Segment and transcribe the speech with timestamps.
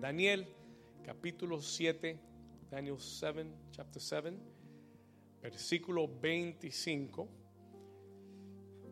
[0.00, 0.46] Daniel
[1.04, 2.18] capítulo 7,
[2.70, 4.32] Daniel 7, chapter 7,
[5.42, 7.28] versículo 25.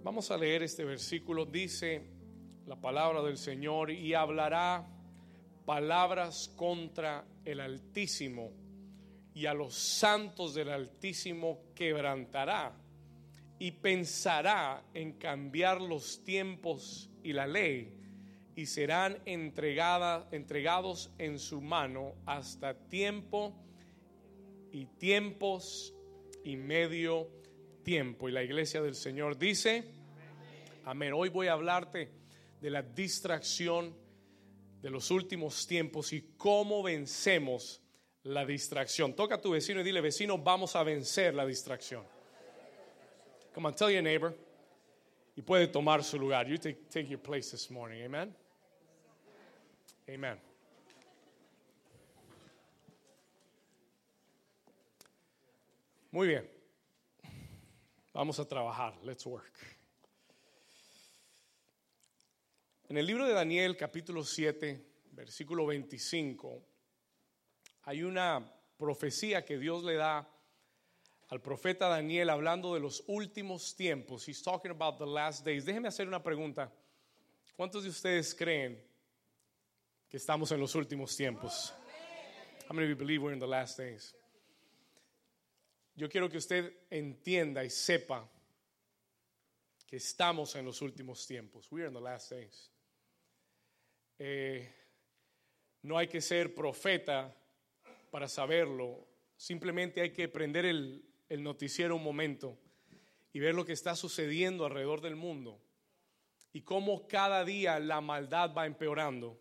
[0.03, 1.47] Vamos a leer este versículo.
[1.47, 2.03] Dice
[2.67, 4.87] la palabra del Señor y hablará
[5.65, 8.53] palabras contra el Altísimo
[9.33, 12.77] y a los santos del Altísimo quebrantará
[13.59, 17.98] y pensará en cambiar los tiempos y la ley
[18.59, 23.55] y serán entregadas, entregados en su mano hasta tiempo
[24.73, 25.95] y tiempos
[26.43, 27.31] y medio
[27.85, 28.29] tiempo.
[28.29, 29.85] Y la iglesia del Señor dice,
[30.85, 32.11] amén, hoy voy a hablarte
[32.61, 33.95] de la distracción
[34.83, 37.81] de los últimos tiempos y cómo vencemos
[38.25, 39.15] la distracción.
[39.15, 42.03] Toca a tu vecino y dile, vecino, vamos a vencer la distracción.
[43.55, 44.37] Come on, tell your neighbor.
[45.37, 46.49] Y puede tomar su lugar.
[46.49, 48.03] You take, take your place this morning.
[48.05, 48.35] Amen.
[50.09, 50.41] Amen.
[56.11, 56.51] Muy bien.
[58.15, 58.97] Vamos a trabajar.
[59.05, 59.53] Let's work.
[62.89, 66.65] En el libro de Daniel, capítulo 7, versículo 25,
[67.83, 70.27] hay una profecía que Dios le da
[71.29, 74.27] al profeta Daniel hablando de los últimos tiempos.
[74.27, 75.67] He's talking about the last days.
[75.67, 76.73] Déjeme hacer una pregunta.
[77.57, 78.88] ¿Cuántos de ustedes creen
[80.09, 81.75] que estamos en los últimos tiempos?
[82.69, 84.15] How many of you believe we're in the last days?
[85.95, 88.29] Yo quiero que usted entienda y sepa
[89.87, 91.71] que estamos en los últimos tiempos.
[91.73, 92.71] We are in the last days.
[94.19, 94.71] Eh,
[95.83, 97.35] no hay que ser profeta
[98.11, 99.07] para saberlo.
[99.37, 102.59] Simplemente hay que prender el, el noticiero un momento
[103.33, 105.61] y ver lo que está sucediendo alrededor del mundo
[106.53, 109.39] y cómo cada día la maldad va empeorando.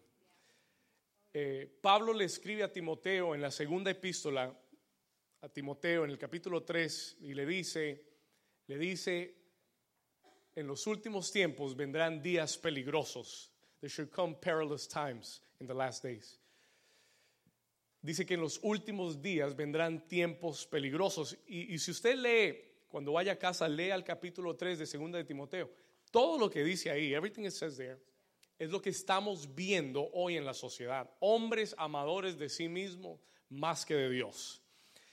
[1.40, 4.52] Eh, Pablo le escribe a Timoteo en la segunda epístola,
[5.42, 8.04] a Timoteo en el capítulo 3, y le dice,
[8.66, 9.36] le dice,
[10.56, 13.52] en los últimos tiempos vendrán días peligrosos.
[13.82, 16.39] There should come perilous times in the last days.
[18.02, 21.38] Dice que en los últimos días vendrán tiempos peligrosos.
[21.45, 22.58] Y, y si usted lee,
[22.88, 25.70] cuando vaya a casa, lea el capítulo 3 de segunda de Timoteo.
[26.10, 28.00] Todo lo que dice ahí, everything it says there,
[28.58, 31.10] es lo que estamos viendo hoy en la sociedad.
[31.20, 33.20] Hombres amadores de sí mismos
[33.50, 34.62] más que de Dios.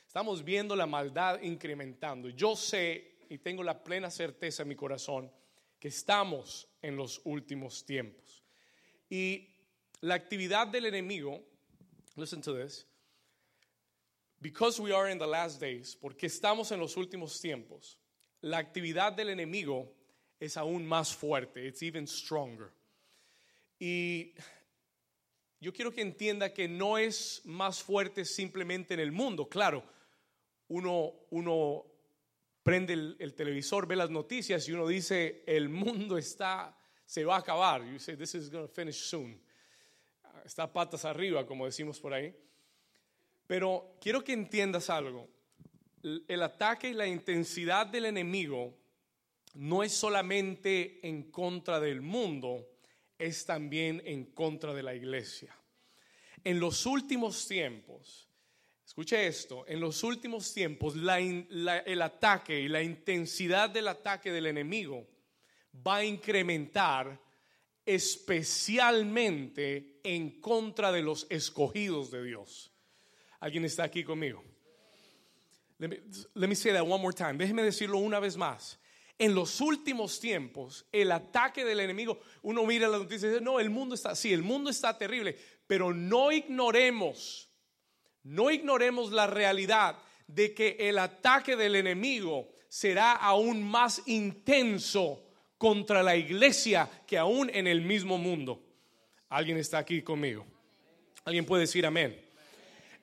[0.07, 2.29] Estamos viendo la maldad incrementando.
[2.31, 5.31] Yo sé y tengo la plena certeza en mi corazón
[5.79, 8.43] que estamos en los últimos tiempos.
[9.11, 9.49] Y
[10.01, 11.43] la actividad del enemigo,
[12.17, 12.87] listen to this,
[14.41, 17.99] because we are in the last days, porque estamos en los últimos tiempos,
[18.41, 19.93] la actividad del enemigo
[20.39, 22.73] es aún más fuerte, it's even stronger.
[23.79, 24.35] Y
[25.61, 29.49] yo quiero que entienda que no es más fuerte simplemente en el mundo.
[29.49, 29.85] Claro,
[30.69, 31.85] uno, uno
[32.63, 36.77] prende el, el, televisor, ve las noticias y uno dice, el mundo está,
[37.07, 37.85] se va a acabar.
[37.85, 39.41] You say, this is going to finish soon.
[40.45, 42.35] Está patas arriba, como decimos por ahí.
[43.47, 45.29] Pero quiero que entiendas algo.
[46.03, 48.75] El ataque y la intensidad del enemigo
[49.55, 52.74] no es solamente en contra del mundo,
[53.25, 55.57] es también en contra de la iglesia.
[56.43, 58.29] En los últimos tiempos,
[58.85, 65.09] escuche esto, en los últimos tiempos el ataque y la intensidad del ataque del enemigo
[65.87, 67.19] va a incrementar
[67.87, 72.73] especialmente en contra de los escogidos de Dios.
[73.41, 74.45] ¿Alguien está aquí conmigo?
[75.79, 76.01] Let me,
[76.35, 77.35] let me say that one more time.
[77.35, 78.79] Déjeme decirlo una vez más
[79.19, 83.61] en los últimos tiempos, el ataque del enemigo, uno mira las noticias y dice, no,
[83.61, 85.37] el mundo está, sí, el mundo está terrible,
[85.67, 87.49] pero no ignoremos,
[88.23, 95.23] no ignoremos la realidad de que el ataque del enemigo será aún más intenso
[95.59, 98.63] contra la iglesia que aún en el mismo mundo.
[99.29, 100.47] ¿Alguien está aquí conmigo?
[101.25, 102.24] ¿Alguien puede decir amén?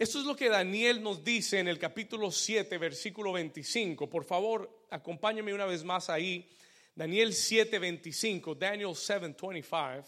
[0.01, 4.09] Esto es lo que Daniel nos dice en el capítulo 7, versículo 25.
[4.09, 6.49] Por favor, acompáñame una vez más ahí.
[6.95, 8.55] Daniel 7, 25.
[8.55, 10.03] Daniel 7, 25.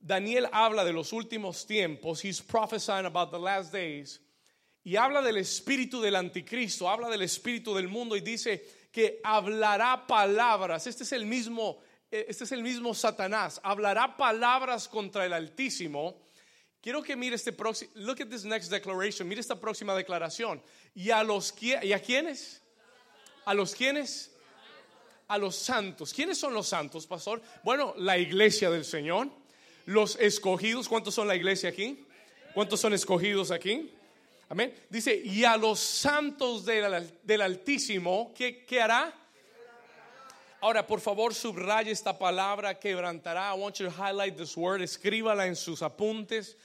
[0.00, 2.24] Daniel habla de los últimos tiempos.
[2.24, 4.18] He's prophesying about the last days.
[4.82, 10.06] Y habla del espíritu del anticristo, habla del espíritu del mundo y dice que hablará
[10.06, 10.86] palabras.
[10.86, 11.80] Este es el mismo,
[12.10, 13.60] este es el mismo Satanás.
[13.62, 16.24] Hablará palabras contra el Altísimo
[16.84, 20.60] Quiero que mire este próximo, look at this next declaration, mire esta próxima declaración.
[20.94, 22.60] ¿Y a los y a quiénes?
[23.46, 24.30] ¿A los quiénes?
[25.26, 26.12] A los santos.
[26.12, 27.40] ¿Quiénes son los santos, pastor?
[27.62, 29.30] Bueno, la iglesia del Señor.
[29.86, 32.04] los escogidos, ¿cuántos son la iglesia aquí?
[32.52, 33.90] ¿Cuántos son escogidos aquí?
[34.50, 34.74] Amén.
[34.90, 39.10] Dice, y a los santos del, Altísimo, ¿qué, ¿qué, hará?
[40.60, 43.54] Ahora, por favor, subraye esta palabra, quebrantará.
[43.54, 46.58] I want you to highlight this word, escríbala en sus apuntes.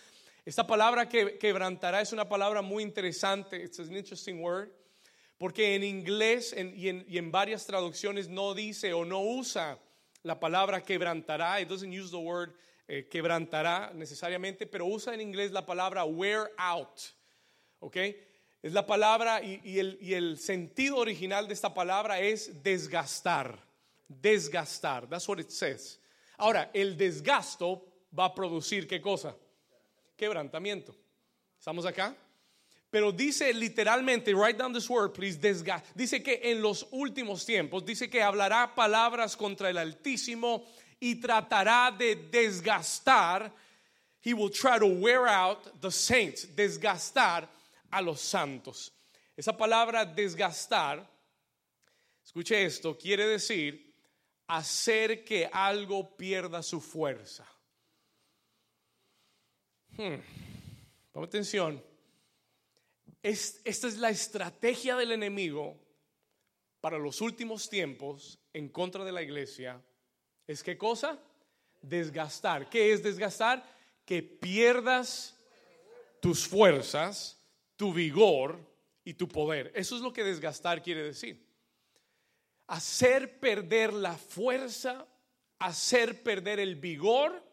[0.46, 3.64] Esta palabra que quebrantará es una palabra muy interesante.
[3.64, 4.70] It's an interesting word.
[5.38, 9.80] Porque en inglés y, en, y, en, varias traducciones no dice o no usa
[10.24, 11.62] la palabra quebrantará.
[11.62, 12.54] It doesn't use the word
[12.88, 17.00] eh, quebrantará necesariamente, pero usa en inglés la palabra wear out.
[17.80, 17.98] ¿Ok?
[18.62, 23.58] Es la palabra y, el, y el sentido original de esta palabra es desgastar.
[24.08, 25.08] Desgastar.
[25.08, 26.00] That's what it says.
[26.38, 27.86] Ahora, el desgasto
[28.18, 29.36] va a producir qué cosa?
[30.20, 30.94] Quebrantamiento.
[31.58, 32.14] ¿Estamos acá?
[32.92, 35.40] Pero dice literalmente, write down this word, please,
[35.96, 40.66] Dice que en los últimos tiempos, dice que hablará palabras contra el Altísimo
[41.00, 43.50] y tratará de desgastar.
[44.22, 47.48] He will try to wear out the saints, desgastar
[47.90, 48.92] a los santos.
[49.38, 51.10] Esa palabra desgastar,
[52.26, 53.90] escuche esto, quiere decir
[54.50, 57.46] hacer que algo pierda su fuerza.
[60.00, 61.22] Hmm.
[61.22, 61.84] atención
[63.22, 65.78] esta es la estrategia del enemigo
[66.80, 69.84] para los últimos tiempos en contra de la iglesia.
[70.48, 71.20] ¿Es qué cosa?
[71.82, 72.70] Desgastar.
[72.70, 73.62] ¿Qué es desgastar?
[74.06, 75.38] Que pierdas
[76.22, 77.38] tus fuerzas,
[77.76, 78.58] tu vigor
[79.04, 79.70] y tu poder.
[79.76, 81.46] Eso es lo que desgastar quiere decir.
[82.68, 85.06] Hacer perder la fuerza,
[85.58, 87.44] hacer perder el vigor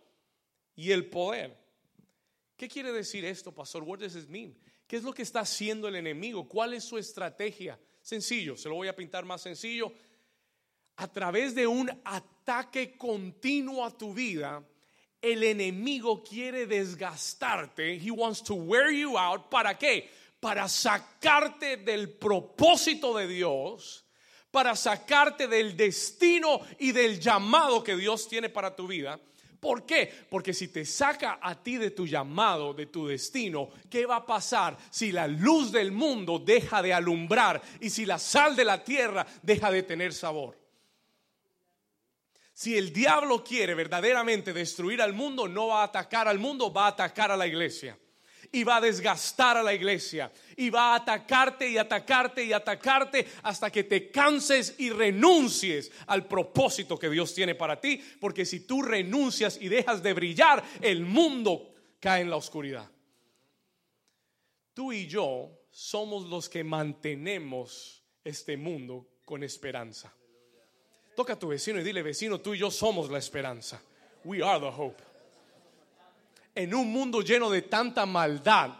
[0.76, 1.65] y el poder.
[2.56, 3.82] ¿Qué quiere decir esto, pastor?
[3.82, 4.56] What does it mean?
[4.87, 6.49] ¿Qué es lo que está haciendo el enemigo?
[6.49, 7.79] ¿Cuál es su estrategia?
[8.00, 9.93] Sencillo, se lo voy a pintar más sencillo.
[10.97, 14.64] A través de un ataque continuo a tu vida,
[15.20, 17.99] el enemigo quiere desgastarte.
[17.99, 19.50] He wants to wear you out.
[19.50, 20.08] ¿Para qué?
[20.41, 24.06] Para sacarte del propósito de Dios,
[24.50, 29.20] para sacarte del destino y del llamado que Dios tiene para tu vida
[29.61, 30.12] ¿Por qué?
[30.29, 34.26] Porque si te saca a ti de tu llamado, de tu destino, ¿qué va a
[34.26, 38.85] pasar si la luz del mundo deja de alumbrar y si la sal de la
[38.85, 40.58] tierra deja de tener sabor?
[42.53, 46.87] Si el diablo quiere verdaderamente destruir al mundo, no va a atacar al mundo, va
[46.87, 47.99] a atacar a la iglesia
[48.52, 53.26] y va a desgastar a la iglesia y va a atacarte y atacarte y atacarte
[53.43, 58.60] hasta que te canses y renuncies al propósito que Dios tiene para ti, porque si
[58.60, 62.90] tú renuncias y dejas de brillar, el mundo cae en la oscuridad.
[64.75, 70.12] Tú y yo somos los que mantenemos este mundo con esperanza.
[71.14, 73.81] Toca a tu vecino y dile, vecino, tú y yo somos la esperanza.
[74.25, 75.06] We are the hope
[76.56, 78.70] en un mundo lleno de tanta maldad,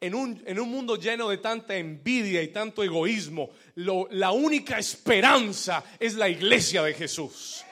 [0.00, 5.84] en un, en un mundo lleno de tanta envidia y tanto egoísmo, la única esperanza
[5.98, 7.64] es la iglesia de Jesús.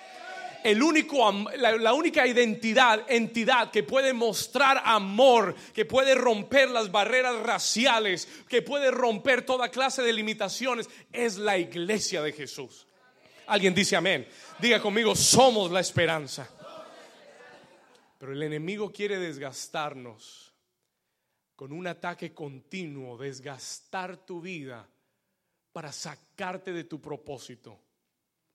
[0.63, 6.91] El único, la, la, única identidad, entidad que puede mostrar amor, que puede romper las
[6.91, 12.87] barreras raciales, que puede romper toda clase de limitaciones, es la iglesia de Jesús.
[13.47, 14.29] Alguien dice amén.
[14.59, 16.49] Diga conmigo, somos la esperanza.
[18.19, 20.53] Pero el enemigo quiere desgastarnos
[21.55, 24.89] con un ataque continuo, desgastar tu vida
[25.73, 27.81] para sacarte de tu propósito,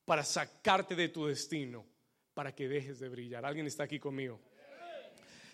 [0.06, 1.86] para sacarte de tu destino,
[2.34, 3.46] para que dejes de brillar.
[3.46, 4.40] ¿Alguien está aquí conmigo?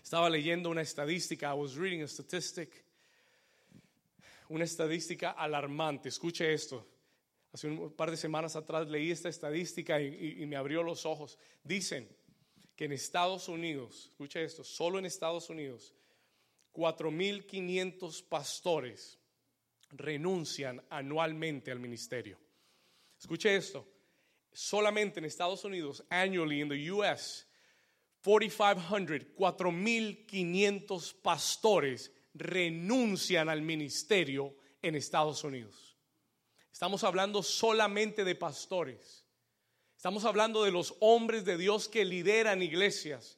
[0.01, 2.83] Estaba leyendo una estadística, I was reading a statistic,
[4.47, 6.09] una estadística alarmante.
[6.09, 6.87] Escuche esto.
[7.51, 11.37] Hace un par de semanas atrás leí esta estadística y, y me abrió los ojos.
[11.63, 12.07] Dicen
[12.79, 15.93] que en Estados Unidos, escucha esto, solo en Estados Unidos,
[16.71, 19.19] 4.500 pastores
[19.89, 22.39] renuncian anualmente al ministerio.
[23.19, 23.85] Escuche esto,
[24.53, 27.45] solamente en Estados Unidos, annually in the US,
[28.23, 35.97] 4,500, 4.500 pastores renuncian al ministerio en Estados Unidos.
[36.71, 39.25] Estamos hablando solamente de pastores.
[39.99, 43.37] Estamos hablando de los hombres de Dios que lideran iglesias.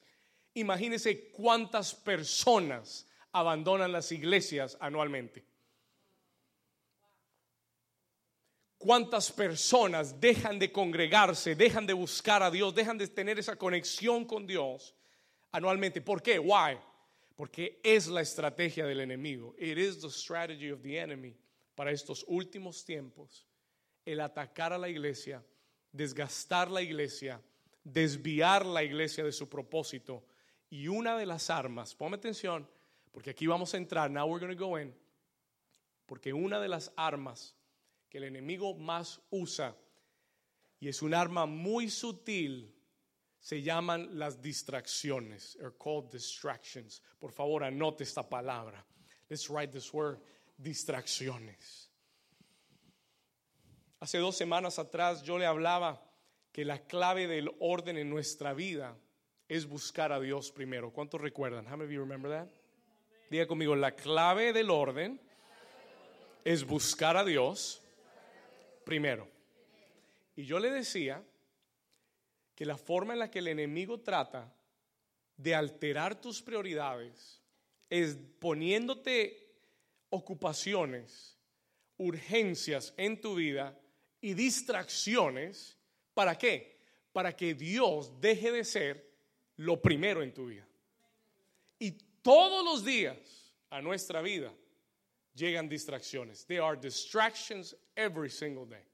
[0.54, 5.44] Imagínense cuántas personas abandonan las iglesias anualmente.
[8.78, 14.24] ¿Cuántas personas dejan de congregarse, dejan de buscar a Dios, dejan de tener esa conexión
[14.24, 14.94] con Dios
[15.50, 16.00] anualmente?
[16.00, 16.38] ¿Por qué?
[16.38, 16.78] Why?
[17.34, 19.56] Porque es la estrategia del enemigo.
[19.58, 21.36] It is the strategy of the enemy
[21.74, 23.48] para estos últimos tiempos
[24.04, 25.42] el atacar a la iglesia
[25.92, 27.40] desgastar la iglesia,
[27.84, 30.24] desviar la iglesia de su propósito
[30.72, 32.66] Y una de las armas, ponme atención,
[33.10, 34.94] porque aquí vamos a entrar, now we're going to go in,
[36.06, 37.54] porque una de las armas
[38.08, 39.76] que el enemigo más usa,
[40.80, 42.74] y es un arma muy sutil,
[43.38, 47.02] se llaman las distracciones, are called distractions.
[47.18, 48.82] Por favor, anote esta palabra.
[49.28, 50.20] Let's write this word,
[50.56, 51.90] distracciones.
[54.02, 56.04] Hace dos semanas atrás yo le hablaba
[56.50, 58.98] que la clave del orden en nuestra vida
[59.46, 60.92] es buscar a Dios primero.
[60.92, 61.66] ¿Cuántos recuerdan?
[61.66, 62.48] How many of you remember that?
[63.30, 65.20] Diga conmigo, la clave del orden
[66.44, 67.80] es buscar a Dios
[68.84, 69.28] primero.
[70.34, 71.22] Y yo le decía
[72.56, 74.52] que la forma en la que el enemigo trata
[75.36, 77.40] de alterar tus prioridades
[77.88, 79.54] es poniéndote
[80.10, 81.38] ocupaciones,
[81.98, 83.78] urgencias en tu vida
[84.22, 85.76] y distracciones.
[86.14, 86.78] ¿Para qué?
[87.12, 89.12] Para que Dios deje de ser
[89.56, 90.66] lo primero en tu vida.
[91.78, 91.90] Y
[92.22, 94.50] todos los días a nuestra vida
[95.34, 96.46] llegan distracciones.
[96.46, 98.86] There are distractions every single day.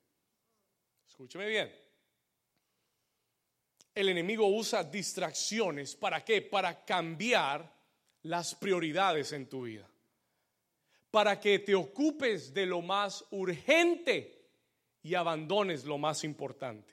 [1.06, 1.70] Escúcheme bien
[3.98, 5.96] el enemigo usa distracciones.
[5.96, 6.40] ¿Para qué?
[6.40, 7.68] Para cambiar
[8.22, 9.90] las prioridades en tu vida.
[11.10, 14.37] Para que te ocupes de lo más urgente
[15.08, 16.92] y abandones lo más importante.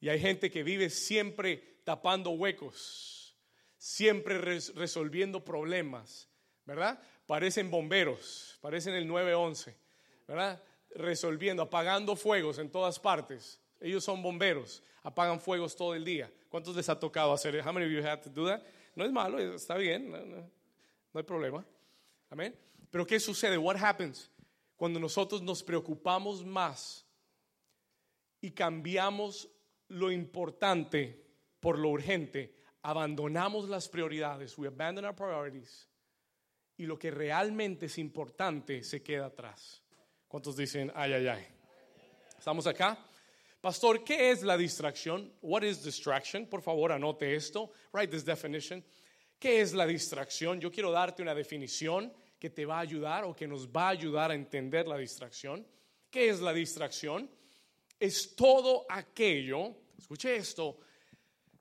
[0.00, 3.36] Y hay gente que vive siempre tapando huecos,
[3.76, 6.28] siempre resolviendo problemas,
[6.64, 7.02] ¿verdad?
[7.26, 9.76] Parecen bomberos, parecen el 911,
[10.28, 10.62] ¿verdad?
[10.94, 13.60] Resolviendo, apagando fuegos en todas partes.
[13.80, 16.30] Ellos son bomberos apagan fuegos todo el día.
[16.48, 17.60] ¿Cuántos les ha tocado hacer?
[17.60, 18.62] How many of you had to do that?
[18.94, 21.64] No es malo, está bien, no, hay problema.
[22.30, 22.54] Amén.
[22.90, 23.56] Pero ¿qué sucede?
[23.56, 24.30] What happens
[24.82, 27.06] cuando nosotros nos preocupamos más
[28.40, 29.48] y cambiamos
[29.86, 31.24] lo importante
[31.60, 32.56] por lo urgente?
[32.82, 34.58] Abandonamos las prioridades.
[34.58, 35.88] We abandon our priorities.
[36.76, 39.80] Y lo que realmente es importante se queda atrás.
[40.26, 41.46] ¿Cuántos dicen, ay, ay, ay?
[42.36, 42.98] ¿Estamos acá?
[43.60, 45.32] Pastor, ¿qué es la distracción?
[45.42, 46.44] What is distraction?
[46.46, 47.70] Por favor, anote esto.
[47.92, 48.84] Write this definition.
[49.38, 50.60] ¿Qué es la distracción?
[50.60, 52.12] Yo quiero darte una definición
[52.42, 55.64] que te va a ayudar o que nos va a ayudar a entender la distracción.
[56.10, 57.30] ¿Qué es la distracción?
[58.00, 60.80] Es todo aquello, escuche esto,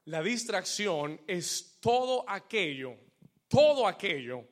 [0.05, 2.97] la distracción es todo aquello,
[3.47, 4.43] todo aquello,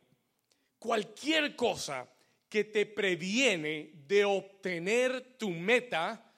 [0.78, 2.08] cualquier cosa
[2.48, 6.32] que te previene de obtener tu meta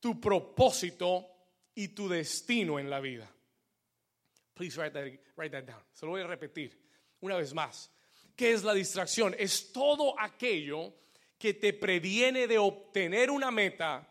[0.00, 1.28] tu propósito
[1.76, 3.30] y tu destino en la vida.
[4.52, 5.80] Please write that, write that down.
[5.92, 6.76] Se lo voy a repetir
[7.20, 7.88] una vez más.
[8.42, 9.36] ¿Qué es la distracción?
[9.38, 10.92] Es todo aquello
[11.38, 14.04] que te previene de obtener una meta,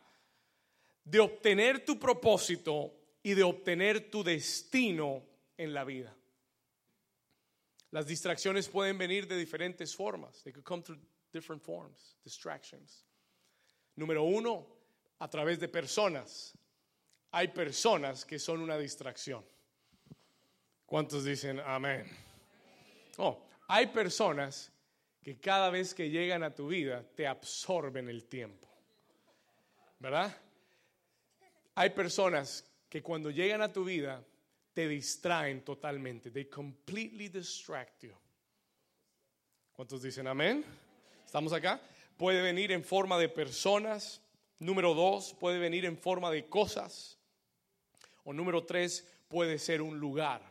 [1.04, 5.22] de obtener tu propósito y de obtener tu destino
[5.58, 6.16] en la vida.
[7.90, 10.42] Las distracciones pueden venir de diferentes formas.
[10.44, 11.02] They could come through
[11.34, 13.06] different forms, distractions.
[13.98, 14.66] Número uno,
[15.20, 16.58] a través de personas.
[17.32, 19.44] Hay personas que son una distracción.
[20.86, 22.10] ¿Cuántos dicen amén?
[23.18, 24.70] Oh, hay personas
[25.24, 28.68] que cada vez que llegan a tu vida te absorben el tiempo.
[29.98, 30.36] ¿Verdad?
[31.76, 34.22] Hay personas que cuando llegan a tu vida
[34.74, 36.32] te distraen totalmente.
[36.32, 38.14] They completely distract you.
[39.72, 40.66] ¿Cuántos dicen amén?
[41.26, 41.80] ¿Estamos acá?
[42.18, 44.22] Puede venir en forma de personas,
[44.60, 47.18] Número dos, puede venir en forma de cosas.
[48.24, 50.51] O número tres, puede ser un lugar.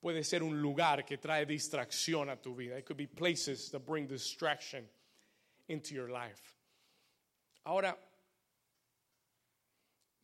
[0.00, 2.78] Puede ser un lugar que trae distracción a tu vida.
[2.78, 4.88] It could be places that bring distraction
[5.68, 6.56] into your life.
[7.64, 7.96] Ahora,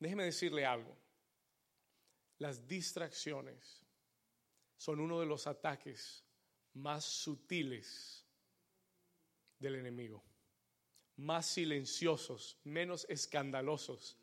[0.01, 0.97] déjeme decirle algo.
[2.39, 3.85] Las distracciones
[4.79, 6.23] son uno de los ataques
[6.75, 8.25] más sutiles
[9.59, 10.23] del enemigo
[11.17, 14.19] más silenciosos, menos escandalosos,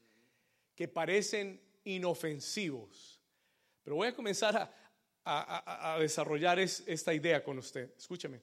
[0.75, 3.19] que parecen inofensivos.
[3.83, 4.73] Pero voy a comenzar a,
[5.99, 7.93] desarrollar esta idea con usted.
[7.97, 8.41] Escúcheme.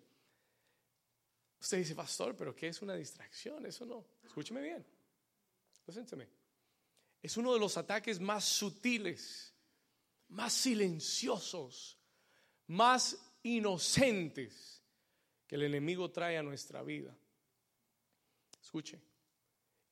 [1.60, 3.66] Usted dice, pastor, pero ¿qué es una distracción?
[3.66, 4.04] Eso no.
[4.24, 4.84] Escúcheme bien.
[5.72, 6.26] Escúcheme.
[7.22, 9.52] Es uno de los ataques más sutiles,
[10.28, 11.98] más silenciosos,
[12.68, 14.82] más inocentes
[15.46, 17.14] que el enemigo trae a nuestra vida.
[18.62, 19.00] Escuche.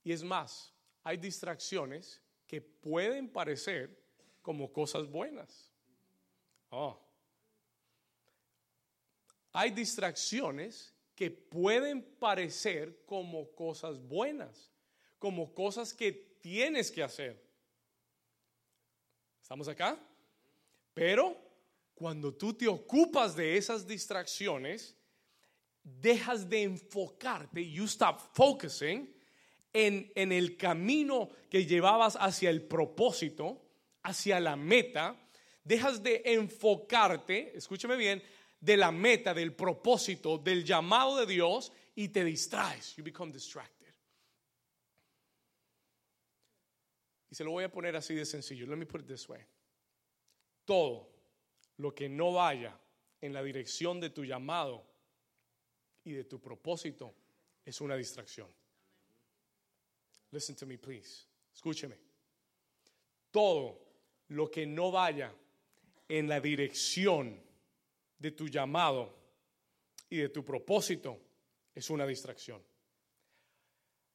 [0.04, 4.02] Y es más, hay distracciones que pueden parecer
[4.40, 5.67] como cosas buenas.
[6.70, 6.98] Oh.
[9.52, 14.70] Hay distracciones que pueden parecer como cosas buenas,
[15.18, 17.42] como cosas que tienes que hacer.
[19.42, 19.98] ¿Estamos acá?
[20.94, 21.36] Pero
[21.94, 24.94] cuando tú te ocupas de esas distracciones,
[25.82, 29.12] dejas de enfocarte, you stop focusing
[29.72, 33.60] en, en el camino que llevabas hacia el propósito,
[34.02, 35.16] hacia la meta,
[35.68, 38.22] dejas de enfocarte, escúchame bien,
[38.58, 42.96] de la meta, del propósito, del llamado de Dios y te distraes.
[42.96, 43.94] You become distracted.
[47.30, 48.66] Y se lo voy a poner así de sencillo.
[48.66, 49.42] Let me put it this way.
[50.64, 51.10] Todo
[51.76, 52.74] lo que no vaya
[53.20, 54.86] en la dirección de tu llamado
[56.02, 57.14] y de tu propósito
[57.66, 58.48] es una distracción.
[60.30, 61.26] Listen to me, please.
[61.54, 61.98] Escúcheme.
[63.30, 63.78] Todo
[64.28, 65.30] lo que no vaya
[66.08, 67.40] en la dirección
[68.18, 69.14] de tu llamado
[70.08, 71.20] y de tu propósito
[71.74, 72.62] es una distracción.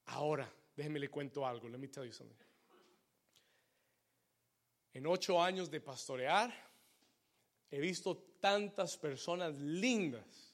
[0.06, 1.70] Ahora, déjeme le cuento algo.
[1.70, 2.36] Let me tell you something.
[4.94, 6.54] En ocho años de pastorear,
[7.72, 10.54] he visto tantas personas lindas,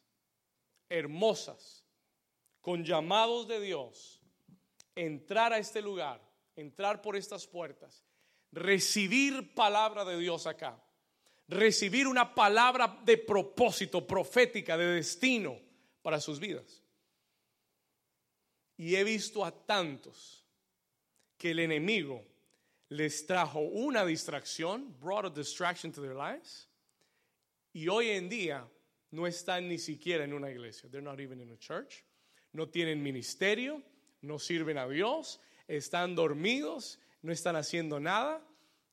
[0.88, 1.84] hermosas,
[2.62, 4.22] con llamados de Dios,
[4.96, 6.22] entrar a este lugar,
[6.56, 8.06] entrar por estas puertas,
[8.52, 10.82] recibir palabra de Dios acá,
[11.50, 15.60] recibir una palabra de propósito, profética, de destino
[16.02, 16.84] para sus vidas.
[18.78, 20.46] Y he visto a tantos
[21.38, 22.24] que el enemigo
[22.90, 26.68] les trajo una distracción, brought a distraction to their lives,
[27.74, 28.68] y hoy en día
[29.12, 30.90] no están ni siquiera en una iglesia.
[30.90, 32.04] They're not even in a church.
[32.54, 33.82] No tienen ministerio,
[34.22, 38.42] no sirven a Dios, están dormidos, no están haciendo nada.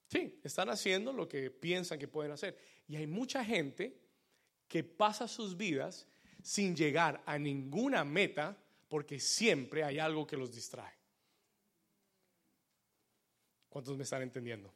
[0.09, 2.57] Sí, están haciendo lo que piensan que pueden hacer.
[2.87, 4.01] Y hay mucha gente
[4.69, 6.07] que pasa sus vidas
[6.43, 8.57] sin llegar a ninguna meta
[8.89, 10.95] porque siempre hay algo que los distrae.
[13.69, 14.73] ¿Cuántos me están entendiendo?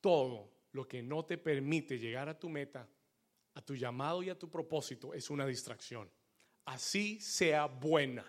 [0.00, 2.88] Todo lo que no te permite llegar a tu meta,
[3.54, 6.10] a tu llamado y a tu propósito es una distracción.
[6.64, 8.24] Así sea buena.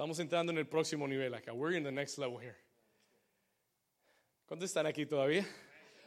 [0.00, 1.52] Estamos entrando en el próximo nivel acá.
[1.52, 2.56] We're in the next level here.
[4.46, 5.46] ¿Cuántos están aquí todavía?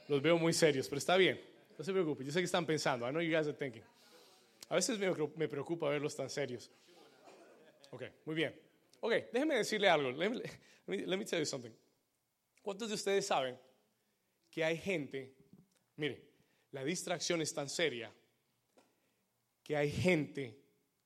[0.07, 1.39] Los veo muy serios, pero está bien.
[1.77, 2.25] No se preocupe.
[2.25, 3.07] Yo sé que están pensando.
[3.07, 3.83] I know you guys are thinking.
[4.67, 6.71] A veces me preocupa verlos tan serios.
[7.91, 8.59] Ok, muy bien.
[8.99, 10.09] Ok, déjeme decirle algo.
[10.09, 10.31] Let
[10.87, 11.71] me, let me tell you something.
[12.63, 13.59] ¿Cuántos de ustedes saben
[14.49, 15.35] que hay gente,
[15.97, 16.19] mire,
[16.71, 18.11] la distracción es tan seria
[19.63, 20.59] que hay gente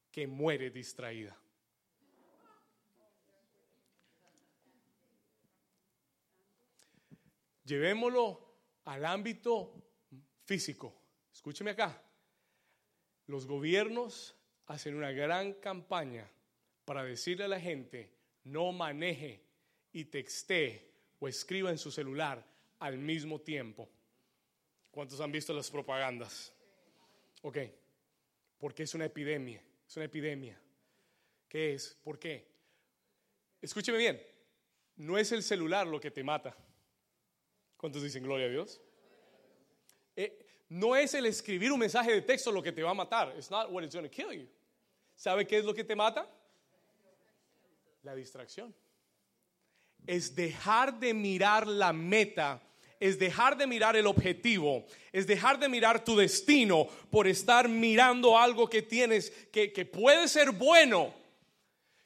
[0.09, 1.37] que muere distraída?
[7.67, 8.39] Llevémoslo
[8.85, 9.73] al ámbito
[10.45, 10.95] físico.
[11.33, 12.01] Escúcheme acá.
[13.25, 16.31] Los gobiernos hacen una gran campaña
[16.85, 18.09] para decirle a la gente,
[18.45, 19.43] no maneje
[19.91, 22.41] y texte o escriba en su celular
[22.79, 23.89] al mismo tiempo.
[24.89, 26.53] ¿Cuántos han visto las propagandas?
[27.41, 27.57] Ok,
[28.57, 30.57] porque es una epidemia, es una epidemia.
[31.49, 31.99] ¿Qué es?
[32.01, 32.47] ¿Por qué?
[33.61, 34.25] Escúcheme bien,
[34.95, 36.55] no es el celular lo que te mata.
[37.77, 38.81] ¿Cuántos dicen gloria a Dios?
[40.15, 43.33] Eh, no es el escribir un mensaje de texto lo que te va a matar.
[43.37, 44.47] It's not what is going to kill you.
[45.15, 46.27] ¿Sabe qué es lo que te mata?
[48.03, 48.73] La distracción
[50.07, 52.61] es dejar de mirar la meta,
[52.99, 58.37] es dejar de mirar el objetivo, es dejar de mirar tu destino por estar mirando
[58.37, 61.13] algo que tienes que, puede ser bueno,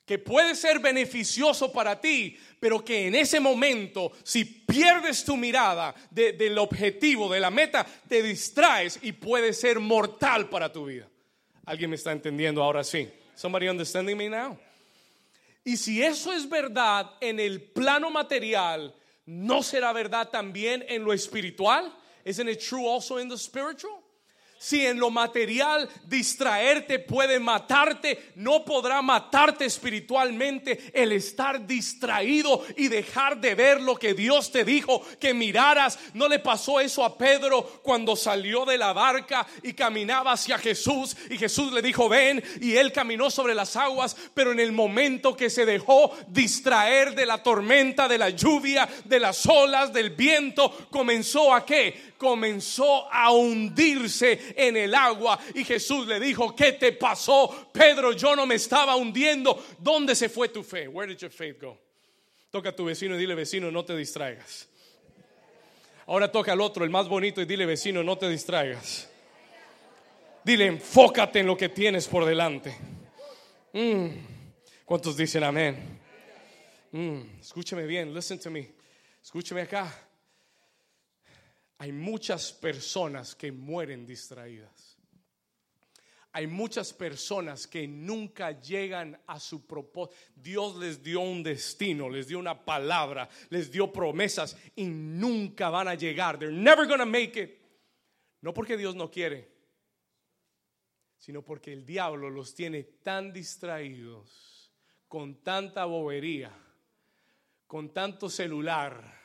[0.05, 5.95] que puede ser beneficioso para ti, pero que en ese momento, si pierdes tu mirada
[6.09, 11.07] del objetivo, de la meta, te distraes y puede ser mortal para tu vida.
[11.65, 13.09] ¿Alguien me está entendiendo ahora sí?
[13.35, 14.57] Somebody understanding me now?
[15.63, 18.93] Y si eso es verdad en el plano material,
[19.25, 21.95] ¿no será verdad también en lo espiritual?
[22.25, 24.00] Isn't it true also in the spiritual?
[24.61, 32.87] Si en lo material distraerte puede matarte, no podrá matarte espiritualmente el estar distraído y
[32.87, 35.97] dejar de ver lo que Dios te dijo que miraras.
[36.13, 41.17] ¿No le pasó eso a Pedro cuando salió de la barca y caminaba hacia Jesús
[41.31, 45.35] y Jesús le dijo ven y él caminó sobre las aguas, pero en el momento
[45.35, 50.87] que se dejó distraer de la tormenta, de la lluvia, de las olas, del viento,
[50.91, 52.11] comenzó a qué?
[52.21, 57.69] comenzó a hundirse en el agua y Jesús le dijo, ¿qué te pasó?
[57.71, 59.63] Pedro, yo no me estaba hundiendo.
[59.79, 60.87] ¿Dónde se fue tu fe?
[60.87, 61.77] Where did your faith go?
[62.49, 64.67] Toca a tu vecino y dile, vecino, no te distraigas.
[66.07, 69.09] Ahora toca al otro, el más bonito, y dile, vecino, no te distraigas.
[70.43, 72.75] Dile, enfócate en lo que tienes por delante.
[73.73, 74.07] Mm.
[74.83, 75.99] ¿Cuántos dicen amén?
[76.91, 77.39] Mm.
[77.39, 78.73] Escúchame bien, listen to me.
[79.23, 80.10] Escúchame acá.
[81.81, 84.99] Hay muchas personas que mueren distraídas.
[86.31, 90.15] Hay muchas personas que nunca llegan a su propósito.
[90.35, 95.87] Dios les dio un destino, les dio una palabra, les dio promesas y nunca van
[95.87, 96.37] a llegar.
[96.37, 97.59] They're never gonna make it.
[98.41, 99.49] No porque Dios no quiere,
[101.17, 104.71] sino porque el diablo los tiene tan distraídos,
[105.07, 106.51] con tanta bobería,
[107.65, 109.19] con tanto celular.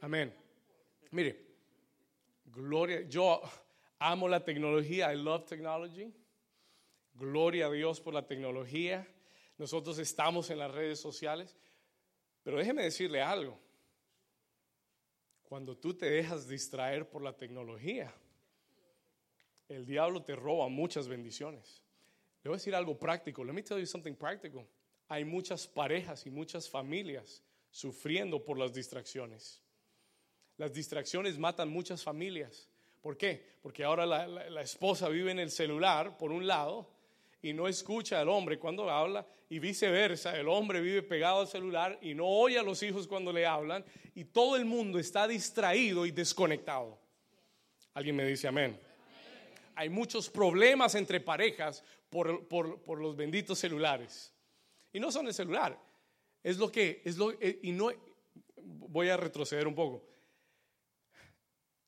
[0.00, 0.32] Amén.
[1.10, 1.36] Mire,
[2.44, 3.42] gloria, yo
[3.98, 6.12] amo la tecnología, I love technology.
[7.14, 9.06] Gloria a Dios por la tecnología.
[9.56, 11.56] Nosotros estamos en las redes sociales,
[12.44, 13.58] pero déjeme decirle algo.
[15.42, 18.14] Cuando tú te dejas distraer por la tecnología,
[19.68, 21.82] el diablo te roba muchas bendiciones.
[22.44, 23.44] Le voy a decir algo práctico.
[23.44, 24.64] Let me tell you something practical.
[25.08, 29.60] Hay muchas parejas y muchas familias sufriendo por las distracciones.
[30.58, 32.68] Las distracciones matan muchas familias.
[33.00, 33.42] ¿Por qué?
[33.62, 36.90] Porque ahora la, esposa vive en el celular, por un lado,
[37.40, 41.98] y no escucha al hombre cuando habla, y viceversa, el hombre vive pegado al celular
[42.02, 43.84] y no oye a los hijos cuando le hablan,
[44.16, 46.98] y todo el mundo está distraído y desconectado.
[47.94, 48.78] ¿Alguien me dice amén?
[49.76, 54.34] Hay muchos problemas entre parejas por, por, los benditos celulares.
[54.92, 55.78] Y no son el celular,
[56.42, 57.92] es lo que, es lo, eh, y no,
[58.56, 60.08] voy a retroceder un poco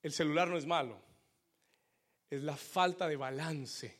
[0.02, 0.98] el celular no es malo,
[2.30, 3.98] es la falta de balance.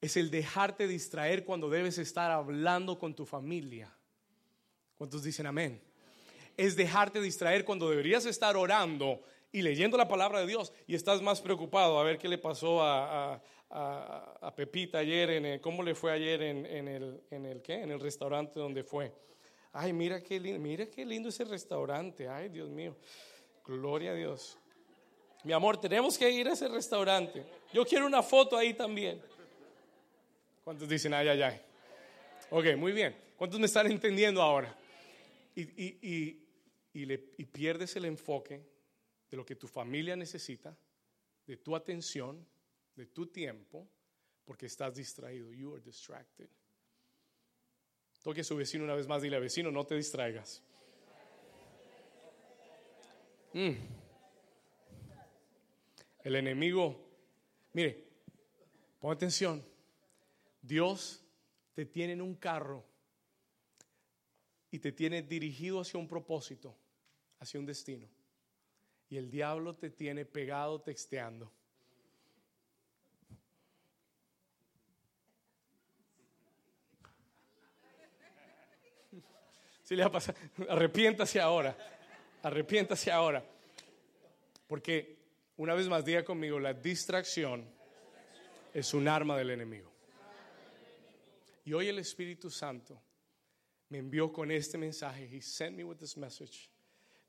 [0.00, 3.92] Es el dejarte distraer cuando debes estar hablando con tu familia.
[4.96, 5.82] ¿Cuántos dicen amén?
[6.56, 11.22] Es dejarte distraer cuando deberías estar orando y leyendo la palabra de Dios y estás
[11.22, 13.42] más preocupado a ver qué le pasó a,
[14.56, 17.82] Pepita ayer, en cómo le fue ayer en, el, en, el, ¿qué?
[17.82, 19.12] en el restaurante donde fue.
[19.72, 22.28] Ay, mira qué, lindo, mira qué lindo ese restaurante.
[22.28, 22.96] Ay, Dios mío.
[23.64, 24.58] Gloria a Dios.
[25.44, 27.44] Mi amor, tenemos que ir a ese restaurante.
[27.72, 29.22] Yo quiero una foto ahí también.
[30.64, 31.60] ¿Cuántos dicen ay, ay, ay?
[32.50, 33.16] Ok, muy bien.
[33.36, 34.76] ¿Cuántos me están entendiendo ahora?
[35.54, 36.36] Y,
[36.92, 38.62] le, pierdes el enfoque
[39.30, 40.76] de lo que tu familia necesita,
[41.46, 42.46] de tu atención,
[42.94, 43.88] de tu tiempo,
[44.44, 45.52] porque estás distraído.
[45.52, 46.48] You are distracted.
[48.22, 50.62] Toque a su vecino una vez más, dile vecino, no te distraigas.
[53.52, 53.97] Mm.
[56.28, 56.94] El enemigo,
[57.72, 58.04] mire,
[59.00, 59.64] pon atención,
[60.60, 61.24] Dios
[61.72, 62.84] te tiene en un carro
[64.70, 66.76] y te tiene dirigido hacia un propósito,
[67.40, 68.06] hacia un destino.
[69.08, 71.50] Y el diablo te tiene pegado texteando.
[79.82, 80.36] Si le va a pasar,
[80.68, 81.74] arrepiéntase ahora,
[82.42, 83.42] arrepiéntase ahora.
[84.66, 85.17] Porque
[85.58, 87.68] una vez más, diga conmigo, la distracción
[88.72, 89.92] es un arma del enemigo.
[91.64, 93.02] Y hoy el Espíritu Santo
[93.88, 95.28] me envió con este mensaje.
[95.30, 96.70] He sent me with this message.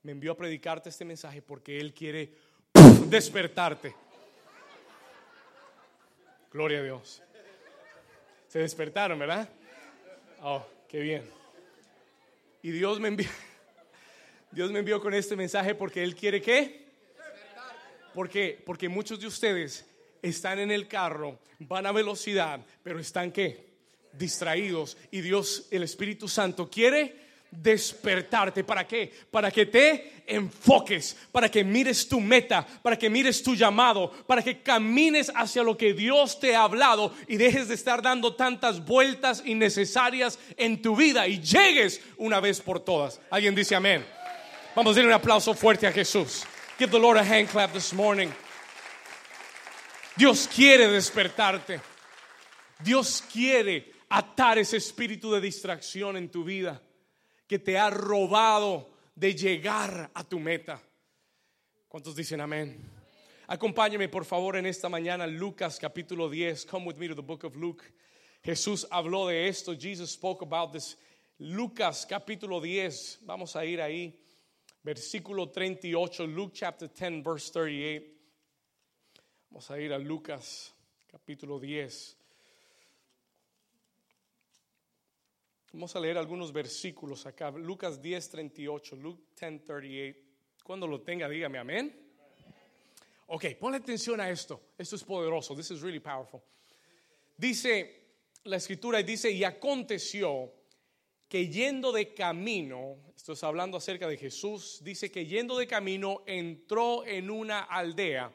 [0.03, 2.35] Me envió a predicarte este mensaje porque Él quiere
[3.07, 3.95] despertarte.
[6.51, 7.23] Gloria a Dios.
[8.47, 9.49] Se despertaron, ¿verdad?
[10.41, 11.23] Oh, qué bien.
[12.61, 13.27] Y Dios me envió,
[14.51, 16.88] Dios me envió con este mensaje porque Él quiere que
[18.19, 18.61] ¿Por qué?
[18.65, 19.85] Porque muchos de ustedes
[20.21, 23.69] están en el carro, van a velocidad, pero están qué?
[24.11, 24.97] Distraídos.
[25.09, 27.15] Y Dios, el Espíritu Santo, quiere
[27.49, 28.65] despertarte.
[28.65, 29.09] ¿Para qué?
[29.31, 34.43] Para que te enfoques, para que mires tu meta, para que mires tu llamado, para
[34.43, 38.83] que camines hacia lo que Dios te ha hablado y dejes de estar dando tantas
[38.83, 43.21] vueltas innecesarias en tu vida y llegues una vez por todas.
[43.29, 44.05] ¿Alguien dice amén?
[44.75, 46.45] Vamos a darle un aplauso fuerte a Jesús.
[46.79, 48.31] Give the Lord a hand clap this morning.
[50.15, 51.81] Dios quiere despertarte.
[52.81, 56.81] Dios quiere atar ese espíritu de distracción en tu vida
[57.49, 60.81] que te ha robado de llegar a tu meta.
[61.89, 62.89] ¿Cuántos dicen amén?
[63.49, 66.65] Acompáñeme por favor en esta mañana Lucas capítulo 10.
[66.65, 67.83] Come with me to the book of Luke.
[68.41, 69.75] Jesús habló de esto.
[69.75, 70.97] Jesus spoke about this.
[71.39, 73.19] Lucas capítulo 10.
[73.23, 74.17] Vamos a ir ahí
[74.83, 78.05] versículo 38, Luke chapter 10, verse 38.
[79.49, 80.73] Vamos a ir a Lucas
[81.07, 82.17] capítulo 10.
[85.73, 87.51] Vamos a leer algunos versículos acá.
[87.51, 90.19] Lucas 10, 38, Luke 10, 38.
[90.63, 91.95] Cuando lo tenga, dígame amén.
[93.27, 94.59] Ok, ponle atención a esto.
[94.77, 95.55] Esto es poderoso.
[95.55, 96.41] This is really powerful.
[97.37, 97.99] Dice
[98.43, 100.51] la escritura dice, y aconteció
[101.29, 106.23] que yendo de camino, esto es hablando acerca de Jesús, dice que yendo de camino
[106.25, 108.31] entró en una aldea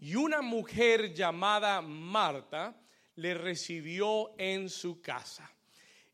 [0.00, 2.80] y una mujer llamada Marta
[3.16, 5.50] le recibió en su casa.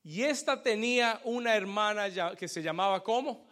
[0.02, 3.46] Y esta tenía una hermana que se llamaba ¿cómo?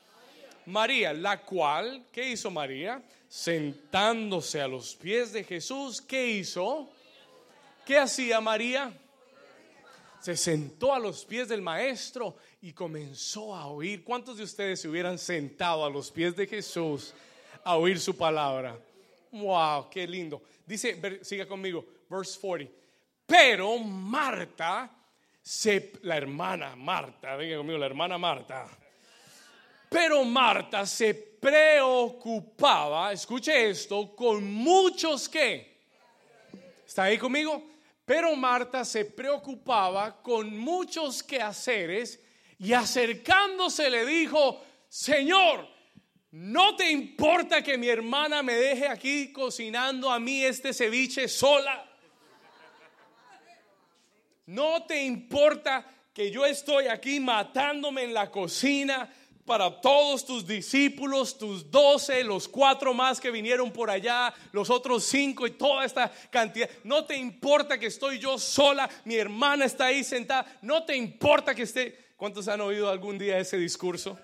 [0.64, 3.02] María, la cual, ¿qué hizo María?
[3.28, 6.88] Sentándose a los pies de Jesús, ¿qué hizo?
[7.84, 8.92] ¿Qué hacía María?
[10.22, 14.04] Se sentó a los pies del maestro y comenzó a oír.
[14.04, 17.12] ¿Cuántos de ustedes se hubieran sentado a los pies de Jesús
[17.64, 18.78] a oír su palabra?
[19.32, 20.40] Wow, qué lindo.
[20.64, 22.72] Dice, siga conmigo, verse 40.
[23.26, 24.96] Pero Marta,
[26.02, 28.68] la hermana Marta, venga conmigo, la hermana Marta.
[29.88, 35.82] Pero Marta se preocupaba, escuche esto, con muchos que.
[36.86, 37.71] ¿Está ahí conmigo?
[38.04, 42.20] Pero Marta se preocupaba con muchos quehaceres
[42.58, 45.68] y acercándose le dijo, Señor,
[46.32, 51.88] ¿no te importa que mi hermana me deje aquí cocinando a mí este ceviche sola?
[54.46, 59.08] ¿No te importa que yo estoy aquí matándome en la cocina?
[59.44, 65.04] Para todos tus discípulos, tus doce, los cuatro más que vinieron por allá, los otros
[65.04, 66.70] cinco y toda esta cantidad.
[66.84, 70.46] No te importa que estoy yo sola, mi hermana está ahí sentada.
[70.62, 72.12] No te importa que esté.
[72.16, 74.18] ¿Cuántos han oído algún día ese discurso?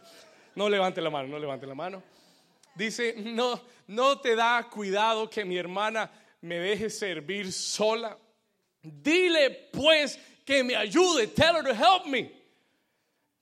[0.55, 2.03] No levante la mano, no levante la mano.
[2.75, 8.17] Dice, no, no te da cuidado que mi hermana me deje servir sola.
[8.81, 11.27] Dile pues que me ayude.
[11.27, 12.38] Tell her to help me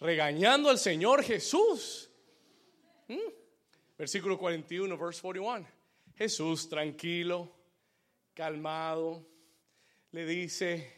[0.07, 2.09] regañando al Señor Jesús.
[3.09, 3.19] ¿Mm?
[3.99, 5.67] Versículo 41, verse 41.
[6.15, 7.51] Jesús tranquilo,
[8.33, 9.27] calmado,
[10.13, 10.93] le dice,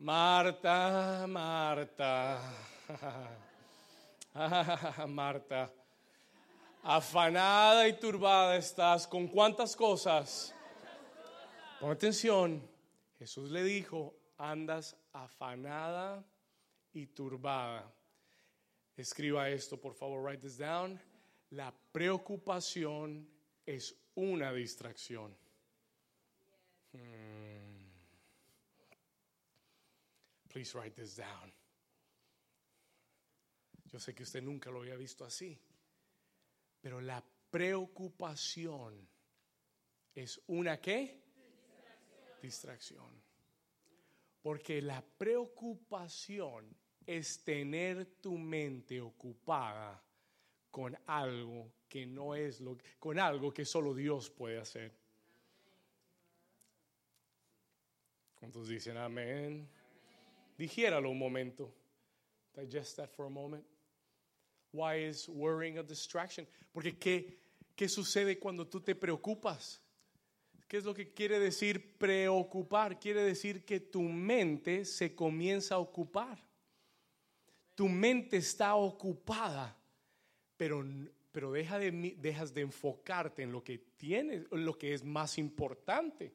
[0.00, 2.40] Marta, Marta,
[5.06, 5.72] Marta,
[6.82, 10.52] afanada y turbada estás con cuántas cosas.
[11.78, 12.68] Pon atención,
[13.16, 16.24] Jesús le dijo, andas afanada
[16.92, 17.94] y turbada.
[18.96, 21.00] Escriba esto, por favor, write this down.
[21.50, 23.28] La preocupación
[23.66, 25.36] es una distracción.
[26.92, 27.74] Hmm.
[30.48, 31.52] Please write this down.
[33.86, 35.58] Yo sé que usted nunca lo había visto así,
[36.80, 39.08] pero la preocupación
[40.14, 41.20] es una qué?
[42.40, 42.40] Distracción.
[42.42, 43.22] Distracción.
[44.42, 46.76] Porque la preocupación
[47.06, 50.02] es tener tu mente ocupada
[50.70, 54.92] con algo que no es lo con algo que solo Dios puede hacer.
[58.34, 59.68] ¿Cuántos dicen amén?
[60.58, 61.72] Dijéralo un momento.
[62.54, 63.64] Digest that for a moment.
[64.72, 66.46] Why is worrying a distraction?
[66.72, 67.38] Porque ¿qué,
[67.76, 69.80] qué sucede cuando tú te preocupas?
[70.66, 72.98] ¿Qué es lo que quiere decir preocupar?
[72.98, 76.44] Quiere decir que tu mente se comienza a ocupar
[77.74, 79.76] tu mente está ocupada,
[80.56, 80.84] pero,
[81.32, 86.32] pero deja de, dejas de enfocarte en lo que tienes, lo que es más importante.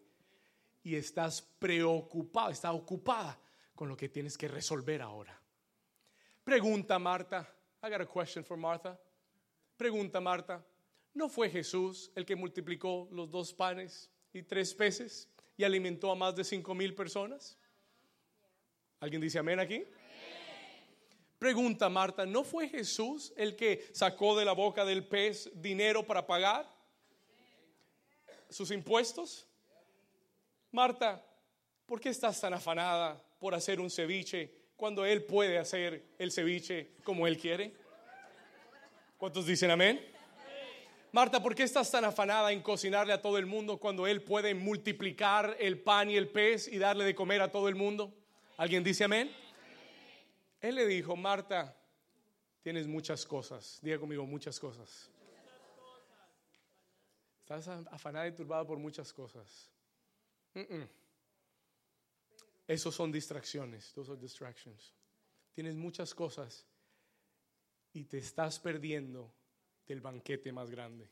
[0.84, 3.40] Y estás preocupado, está ocupada
[3.76, 5.40] con lo que tienes que resolver ahora.
[6.44, 7.48] Pregunta Marta,
[7.84, 9.00] I got a question for Martha.
[9.78, 10.66] Pregunta Marta,
[11.14, 16.16] ¿no fue Jesús el que multiplicó los dos panes y tres peces y alimentó a
[16.16, 17.58] más de cinco mil personas?
[19.00, 19.86] ¿Alguien dice amén aquí?
[21.40, 26.28] Pregunta Marta, ¿no fue Jesús el que sacó de la boca del pez dinero para
[26.28, 26.70] pagar
[28.50, 29.48] sus impuestos?
[30.70, 31.24] Marta,
[31.86, 36.92] ¿por qué estás tan afanada por hacer un ceviche cuando Él puede hacer el ceviche
[37.06, 37.74] como Él quiere?
[39.18, 40.06] ¿Cuántos dicen amén?
[41.14, 44.54] Marta, ¿por qué estás tan afanada en cocinarle a todo el mundo cuando Él puede
[44.54, 48.14] multiplicar el pan y el pez y darle de comer a todo el mundo?
[48.58, 49.32] ¿Alguien dice amén?
[50.62, 51.76] Él le dijo, Marta,
[52.62, 53.80] tienes muchas cosas.
[53.82, 55.10] Diga conmigo, muchas cosas.
[57.42, 59.72] Estás afanada y turbada por muchas cosas.
[62.68, 63.92] Esos son distracciones.
[63.94, 64.94] Those are distractions.
[65.54, 66.66] Tienes muchas cosas
[67.94, 69.34] y te estás perdiendo
[69.88, 71.10] del banquete más grande.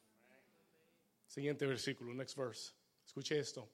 [1.25, 2.73] Siguiente versículo, next verse.
[3.03, 3.67] Escuche esto.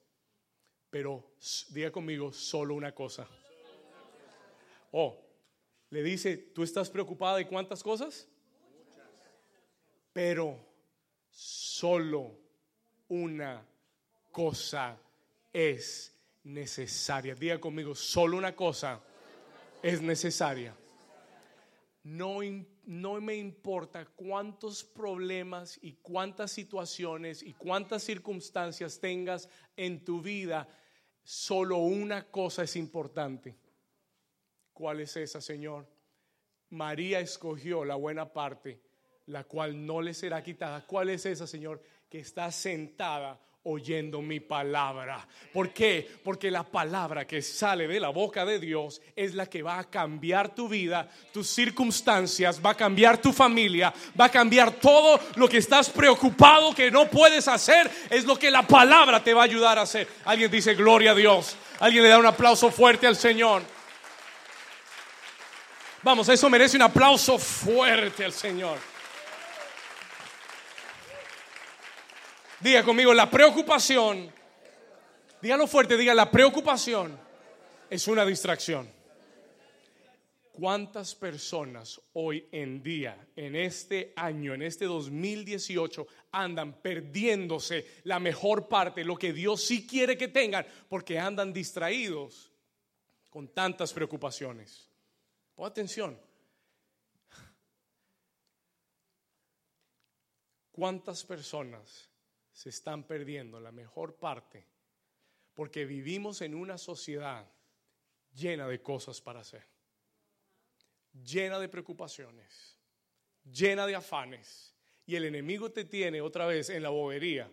[0.90, 1.34] Pero
[1.70, 3.28] diga conmigo solo una cosa.
[4.92, 5.20] Oh,
[5.94, 8.26] le dice, ¿tú estás preocupada de cuántas cosas?
[10.12, 10.58] Pero
[11.30, 12.36] solo
[13.06, 13.64] una
[14.32, 14.98] cosa
[15.52, 17.36] es necesaria.
[17.36, 19.00] Diga conmigo, solo una cosa
[19.84, 20.74] es necesaria.
[22.02, 22.40] no,
[22.86, 30.66] no me importa cuántos problemas y cuántas situaciones y cuántas circunstancias tengas en tu vida,
[31.22, 33.54] solo una cosa es importante.
[34.74, 35.86] ¿Cuál es esa, Señor?
[36.70, 38.80] María escogió la buena parte,
[39.26, 40.84] la cual no le será quitada.
[40.84, 41.80] ¿Cuál es esa, Señor?
[42.10, 45.26] Que está sentada oyendo mi palabra.
[45.52, 46.06] ¿Por qué?
[46.22, 49.88] Porque la palabra que sale de la boca de Dios es la que va a
[49.88, 55.48] cambiar tu vida, tus circunstancias, va a cambiar tu familia, va a cambiar todo lo
[55.48, 59.46] que estás preocupado que no puedes hacer, es lo que la palabra te va a
[59.46, 60.08] ayudar a hacer.
[60.24, 61.56] Alguien dice gloria a Dios.
[61.78, 63.62] Alguien le da un aplauso fuerte al Señor.
[66.04, 68.78] Vamos, eso merece un aplauso fuerte al Señor.
[72.60, 74.30] Diga conmigo, la preocupación,
[75.40, 77.18] dígalo fuerte, diga, la preocupación
[77.88, 78.86] es una distracción.
[80.52, 88.68] ¿Cuántas personas hoy en día, en este año, en este 2018, andan perdiéndose la mejor
[88.68, 92.52] parte, lo que Dios sí quiere que tengan, porque andan distraídos
[93.30, 94.93] con tantas preocupaciones?
[95.54, 96.20] Pon atención.
[100.72, 102.10] ¿Cuántas personas
[102.52, 104.66] se están perdiendo la mejor parte
[105.54, 107.48] porque vivimos en una sociedad
[108.32, 109.64] llena de cosas para hacer,
[111.12, 112.78] llena de preocupaciones,
[113.44, 114.74] llena de afanes.
[115.06, 117.52] Y el enemigo te tiene otra vez en la bobería,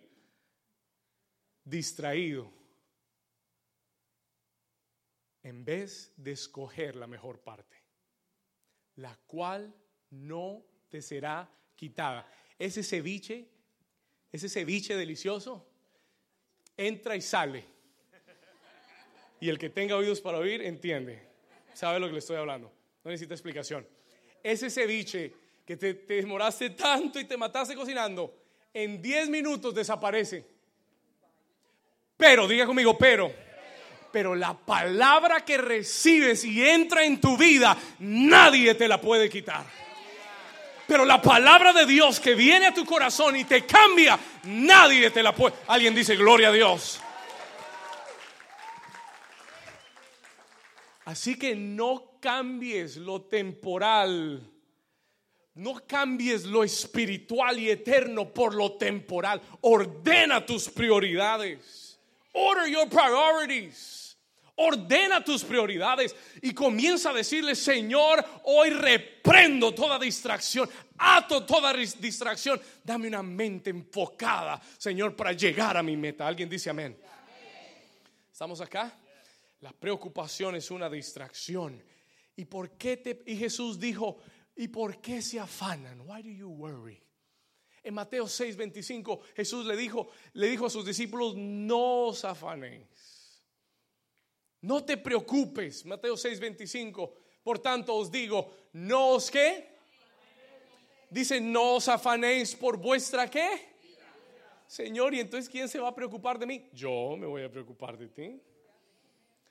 [1.64, 2.50] distraído,
[5.42, 7.81] en vez de escoger la mejor parte,
[8.96, 9.74] la cual
[10.10, 12.26] no te será quitada.
[12.58, 13.52] Ese ceviche
[14.32, 15.68] ese ceviche delicioso
[16.76, 17.64] entra y sale.
[19.40, 21.20] Y el que tenga oídos para oír, entiende.
[21.74, 22.72] Sabe lo que le estoy hablando.
[23.04, 23.86] No necesita explicación.
[24.42, 25.34] Ese ceviche
[25.66, 28.34] que te, demoraste tanto y te mataste cocinando,
[28.72, 30.46] en 10 minutos desaparece.
[32.16, 33.32] Pero, diga conmigo, pero.
[34.12, 39.64] Pero la palabra que recibes y entra en tu vida, nadie te la puede quitar.
[40.86, 45.22] Pero la palabra de Dios que viene a tu corazón y te cambia, nadie te
[45.22, 45.54] la puede.
[45.68, 47.00] Alguien dice, gloria a Dios.
[51.06, 54.48] Así que no cambies lo temporal.
[55.54, 59.40] No cambies lo espiritual y eterno por lo temporal.
[59.62, 61.98] Ordena tus prioridades.
[62.32, 64.01] Order your priorities.
[64.56, 72.60] Ordena tus prioridades y comienza a decirle, Señor, hoy reprendo toda distracción, ato toda distracción,
[72.84, 76.26] dame una mente enfocada, Señor, para llegar a mi meta.
[76.26, 76.98] ¿Alguien dice amén?
[78.30, 78.92] ¿Estamos acá?
[79.60, 81.82] La preocupación es una distracción.
[82.36, 84.18] ¿Y por qué te y Jesús dijo,
[84.54, 86.02] ¿y por qué se afanan?
[86.02, 87.02] Why do you worry?
[87.82, 93.11] En Mateo 6:25 Jesús le dijo, le dijo a sus discípulos, no os afanéis
[94.62, 97.12] no te preocupes, Mateo 6:25.
[97.42, 99.68] Por tanto os digo, no os qué.
[101.10, 103.72] Dice, no os afanéis por vuestra qué.
[104.66, 106.70] Señor, y entonces ¿quién se va a preocupar de mí?
[106.72, 108.40] Yo me voy a preocupar de ti.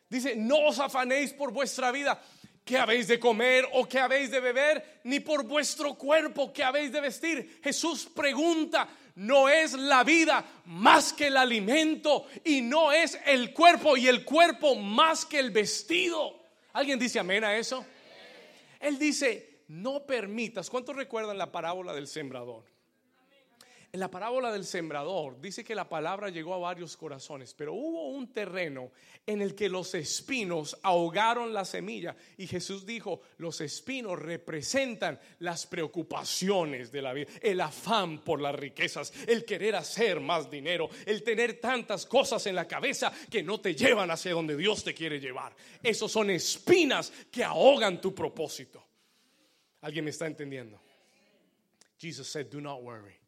[0.09, 2.19] Dice, no os afanéis por vuestra vida,
[2.65, 6.91] qué habéis de comer o qué habéis de beber, ni por vuestro cuerpo, qué habéis
[6.91, 7.59] de vestir.
[7.63, 13.97] Jesús pregunta, no es la vida más que el alimento y no es el cuerpo
[13.97, 16.39] y el cuerpo más que el vestido.
[16.73, 17.85] ¿Alguien dice amén a eso?
[18.79, 20.69] Él dice, no permitas.
[20.69, 22.70] ¿Cuántos recuerdan la parábola del sembrador?
[23.93, 28.07] En la parábola del sembrador dice que la palabra llegó a varios corazones, pero hubo
[28.07, 28.91] un terreno
[29.27, 35.67] en el que los espinos ahogaron la semilla y Jesús dijo, los espinos representan las
[35.67, 41.21] preocupaciones de la vida, el afán por las riquezas, el querer hacer más dinero, el
[41.21, 45.19] tener tantas cosas en la cabeza que no te llevan hacia donde Dios te quiere
[45.19, 45.53] llevar.
[45.83, 48.81] Esos son espinas que ahogan tu propósito.
[49.81, 50.79] ¿Alguien me está entendiendo?
[51.97, 53.20] Jesus said, do not worry.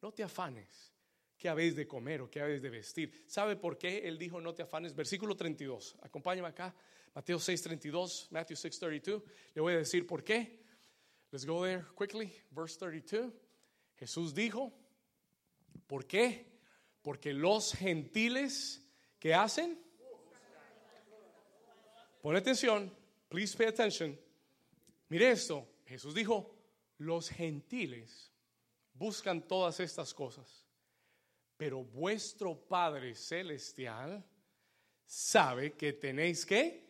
[0.00, 0.92] No te afanes.
[1.36, 3.24] ¿Qué habéis de comer o qué habéis de vestir?
[3.26, 4.94] ¿Sabe por qué él dijo no te afanes?
[4.94, 5.96] Versículo 32.
[6.02, 6.74] Acompáñame acá.
[7.14, 9.22] Mateo 6:32, Matthew 6:32.
[9.54, 10.64] Le voy a decir por qué.
[11.30, 12.32] Let's go there quickly.
[12.50, 13.32] Verse 32.
[13.96, 14.72] Jesús dijo,
[15.86, 16.58] ¿por qué?
[17.02, 18.82] Porque los gentiles
[19.18, 19.78] que hacen
[22.20, 22.92] Pon atención,
[23.28, 24.18] please pay attention.
[25.08, 26.54] Mire esto, Jesús dijo,
[26.98, 28.32] los gentiles
[28.98, 30.66] buscan todas estas cosas.
[31.56, 34.24] Pero vuestro Padre Celestial
[35.06, 36.86] sabe que tenéis que.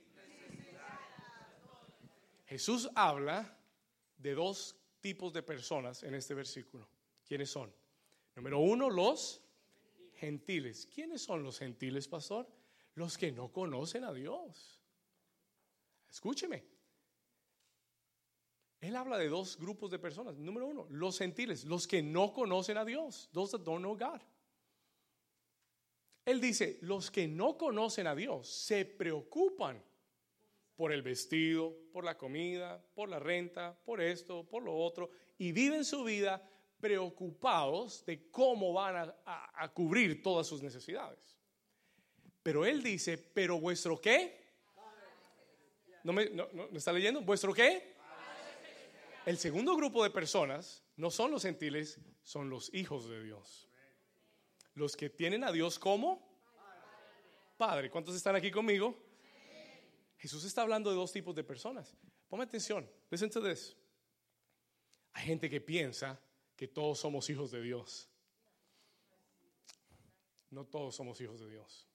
[2.47, 3.59] Jesús habla
[4.17, 6.89] de dos tipos de personas en este versículo.
[7.27, 7.73] ¿Quiénes son?
[8.35, 9.43] Número uno, los
[10.15, 10.87] gentiles.
[10.87, 12.49] ¿Quiénes son los gentiles, pastor?
[12.95, 14.81] Los que no conocen a Dios.
[16.11, 16.78] Escúcheme.
[18.81, 20.37] Él habla de dos grupos de personas.
[20.37, 23.29] Número uno, los gentiles, los que no conocen a Dios.
[23.33, 24.21] Those that don't know God.
[26.25, 29.83] Él dice, los que no conocen a Dios se preocupan
[30.77, 35.53] por el vestido, por la comida, por la renta, por esto, por lo otro, y
[35.53, 36.41] viven su vida
[36.79, 41.37] preocupados de cómo van a, cubrir todas sus necesidades.
[42.43, 44.39] Pero él dice, pero vuestro qué?
[46.05, 46.31] ¿No me,
[46.75, 47.23] está leyendo?
[47.23, 47.98] ¿Vuestro qué?
[49.29, 53.69] El segundo grupo de personas no son los gentiles, son los hijos de Dios.
[54.73, 56.27] Los que tienen a Dios como
[57.59, 57.91] Padre.
[57.91, 58.97] ¿Cuántos están aquí conmigo?
[60.17, 61.95] Jesús está hablando de dos tipos de personas.
[62.27, 62.91] Ponme atención.
[63.11, 63.31] Listen.
[65.13, 66.19] Hay gente que piensa
[66.57, 68.09] que todos somos hijos de Dios.
[70.49, 71.87] No todos somos hijos de Dios.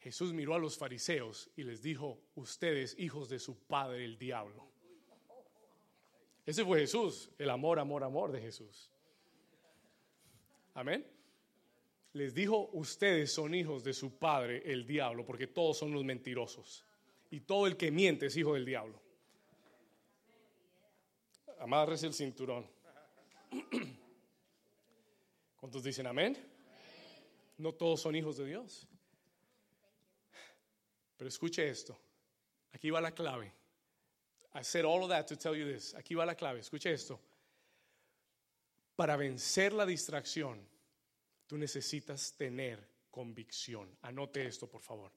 [0.00, 4.67] Jesús miró a los fariseos y les dijo, ustedes hijos de su padre el diablo.
[6.48, 8.90] Ese fue Jesús, el amor, amor, amor de Jesús.
[10.74, 11.04] Amén
[12.18, 16.84] les dijo, ustedes son hijos de su padre, el diablo, porque todos son los mentirosos.
[17.30, 19.00] Y todo el que miente es hijo del diablo.
[21.60, 22.66] Amarres el cinturón.
[25.60, 26.36] ¿Cuántos dicen amén?
[27.58, 28.86] No todos son hijos de Dios.
[31.16, 31.96] Pero escuche esto.
[32.72, 33.52] Aquí va la clave.
[34.58, 35.94] I said all of that to tell you this.
[35.96, 36.58] Aquí va la clave.
[36.58, 37.18] Escuche esto.
[38.96, 40.58] Para vencer la distracción
[41.48, 42.78] Tú necesitas tener
[43.10, 43.88] convicción.
[44.02, 45.10] Anote esto, por favor.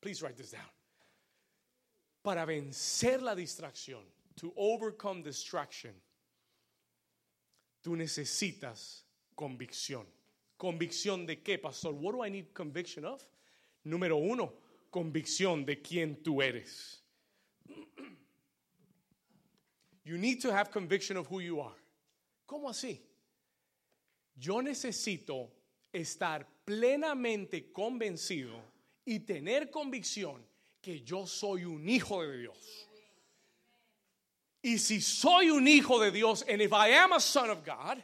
[0.00, 0.70] Please write this down.
[2.22, 4.02] Para vencer la distracción,
[4.36, 5.94] to overcome distraction,
[7.82, 9.04] tú necesitas
[9.36, 10.06] convicción.
[10.56, 11.92] ¿Convicción de qué, pastor?
[11.92, 13.22] What do I need conviction of?
[13.84, 14.54] Número uno,
[14.90, 17.02] convicción de quién tú eres.
[20.06, 21.74] You need to have conviction of who you are.
[22.48, 23.00] ¿Cómo así?
[24.38, 25.50] Yo necesito
[25.92, 28.54] estar plenamente convencido
[29.04, 30.36] y tener convicción
[30.80, 32.86] que yo soy un hijo de Dios.
[34.62, 38.00] Y si soy un hijo de Dios, and if I am a son of God,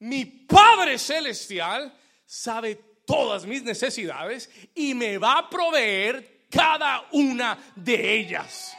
[0.00, 1.90] mi Padre Celestial
[2.26, 8.76] sabe todas mis necesidades y me va a proveer cada una de ellas.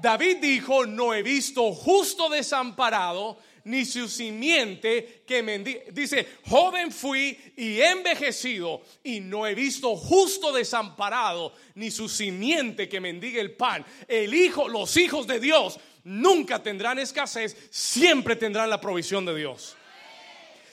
[0.00, 7.38] David dijo, no he visto justo desamparado, ni su simiente que me dice, joven fui
[7.56, 13.84] y envejecido y no he visto justo desamparado, ni su simiente que mendigue el pan.
[14.06, 19.76] El hijo, los hijos de Dios nunca tendrán escasez, siempre tendrán la provisión de Dios.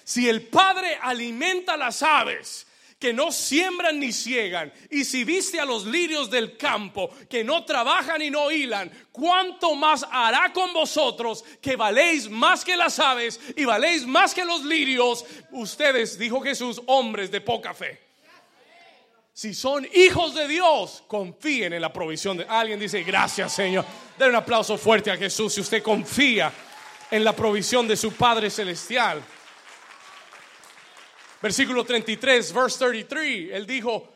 [0.06, 2.66] Si el Padre alimenta las aves,
[3.00, 7.66] que no siembran ni ciegan, y si viste a los lirios del campo, que no
[7.66, 13.40] trabajan y no hilan, ¿cuánto más hará con vosotros que valéis más que las aves
[13.56, 15.26] y valéis más que los lirios?
[15.52, 18.06] Ustedes, dijo Jesús, hombres de poca fe.
[19.34, 22.80] Si son hijos de Dios, confíen en la provisión de alguien.
[22.80, 23.84] Dice, gracias Señor.
[24.18, 26.54] Den un aplauso fuerte a Jesús si usted confía
[27.12, 29.22] en la provisión de su Padre Celestial.
[31.46, 34.12] Versículo 33, verse 33, él dijo,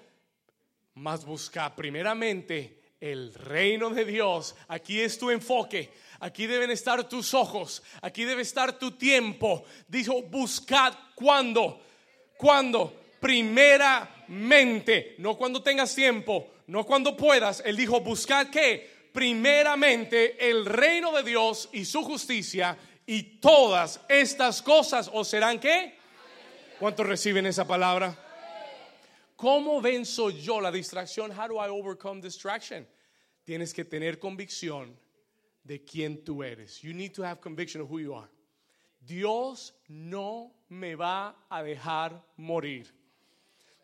[0.95, 4.55] más busca primeramente el reino de Dios.
[4.67, 5.91] Aquí es tu enfoque.
[6.21, 7.83] Aquí deben estar tus ojos.
[8.01, 9.63] Aquí debe estar tu tiempo.
[9.87, 11.79] Dijo, buscad cuando.
[12.35, 12.99] Cuando.
[13.19, 15.13] Primeramente.
[15.19, 16.53] No cuando tengas tiempo.
[16.65, 17.61] No cuando puedas.
[17.63, 19.11] Él dijo, buscad que.
[19.13, 22.75] Primeramente el reino de Dios y su justicia.
[23.05, 25.98] Y todas estas cosas os serán que
[26.79, 28.15] ¿Cuántos reciben esa palabra?
[29.35, 31.29] ¿Cómo venzo yo la distracción?
[31.29, 32.87] How do I overcome distraction?
[33.43, 34.97] Tienes que tener convicción
[35.61, 36.81] de quién tú eres.
[36.81, 38.29] You need to have conviction of who you are.
[39.05, 42.87] Dios no me va a dejar morir.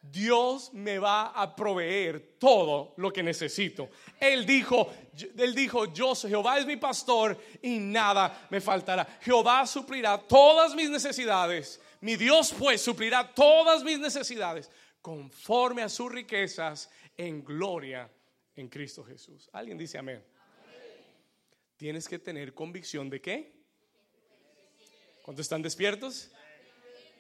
[0.01, 3.89] Dios me va a proveer todo lo que necesito.
[4.21, 4.89] Él dijo,
[5.37, 9.05] él dijo, yo Jehová es mi pastor y nada me faltará.
[9.21, 14.69] Jehová suplirá todas mis necesidades mi Dios pues suplirá todas mis necesidades
[15.01, 16.87] conforme a sus riquezas
[17.17, 18.07] en gloria
[18.55, 19.49] en Cristo Jesús.
[19.51, 20.23] ¿Alguien dice amén?
[21.75, 23.55] Tienes que tener convicción de qué?
[25.23, 26.29] ¿Cuántos están despiertos?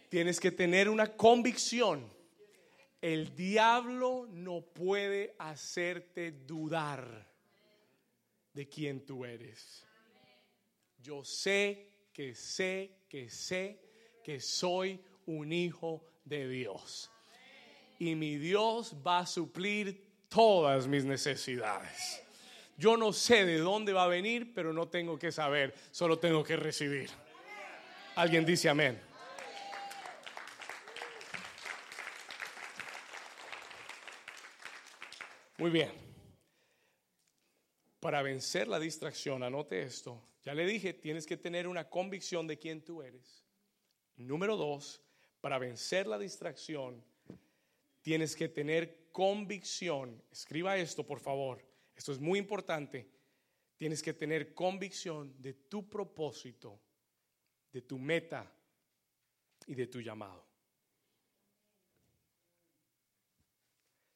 [0.07, 2.07] Tienes que tener una convicción.
[3.01, 7.27] El diablo no puede hacerte dudar
[8.53, 9.83] de quién tú eres.
[10.99, 13.84] Yo sé que sé que sé
[14.25, 17.11] que soy un hijo de Dios.
[17.99, 22.23] Y mi Dios va a suplir todas mis necesidades.
[22.75, 26.43] Yo no sé de dónde va a venir, pero no tengo que saber, solo tengo
[26.43, 27.11] que recibir.
[28.15, 28.99] Alguien dice amén.
[35.59, 35.91] Muy bien.
[37.99, 40.19] Para vencer la distracción, anote esto.
[40.43, 43.44] Ya le dije, tienes que tener una convicción de quién tú eres.
[44.17, 45.01] Número dos,
[45.41, 47.03] para vencer la distracción,
[48.01, 50.21] tienes que tener convicción.
[50.31, 51.63] Escriba esto, por favor.
[51.95, 53.09] Esto es muy importante.
[53.75, 56.79] Tienes que tener convicción de tu propósito,
[57.71, 58.51] de tu meta
[59.67, 60.45] y de tu llamado.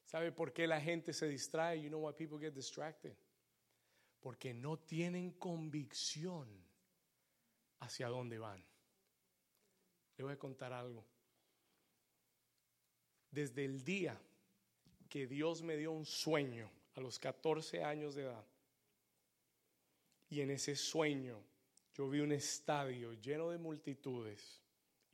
[0.04, 1.80] ¿Sabe por qué la gente se distrae?
[1.80, 3.16] You know why people get distracted?
[4.20, 6.48] Porque no tienen convicción
[7.78, 8.69] hacia dónde van.
[10.20, 11.02] Le voy a contar algo.
[13.30, 14.20] Desde el día
[15.08, 18.44] que Dios me dio un sueño a los 14 años de edad,
[20.28, 21.42] y en ese sueño
[21.94, 24.60] yo vi un estadio lleno de multitudes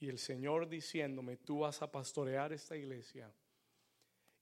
[0.00, 3.32] y el Señor diciéndome, tú vas a pastorear esta iglesia.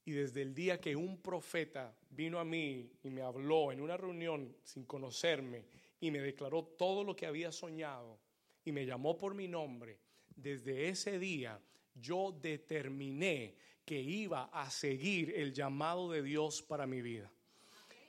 [0.03, 3.97] Y desde el día que un profeta vino a mí y me habló en una
[3.97, 5.67] reunión sin conocerme
[5.99, 8.17] y me declaró todo lo que había soñado
[8.63, 9.99] y me llamó por mi nombre,
[10.35, 11.59] desde ese día
[11.93, 13.55] yo determiné
[13.85, 17.31] que iba a seguir el llamado de Dios para mi vida.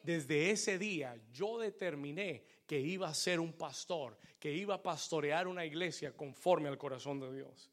[0.02, 5.46] Desde ese día yo determiné que iba a ser un pastor, que iba a pastorear
[5.46, 7.70] una iglesia conforme al corazón de Dios.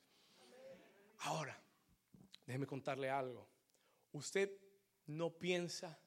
[1.19, 1.59] Ahora,
[2.45, 3.47] déjeme contarle algo.
[4.11, 4.51] ¿Usted
[5.07, 5.99] no piensa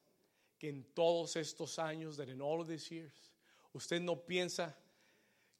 [0.57, 3.31] que en todos estos años, that in all of these years,
[3.73, 4.75] usted no piensa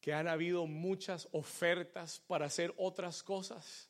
[0.00, 3.88] que han habido muchas ofertas para hacer otras cosas.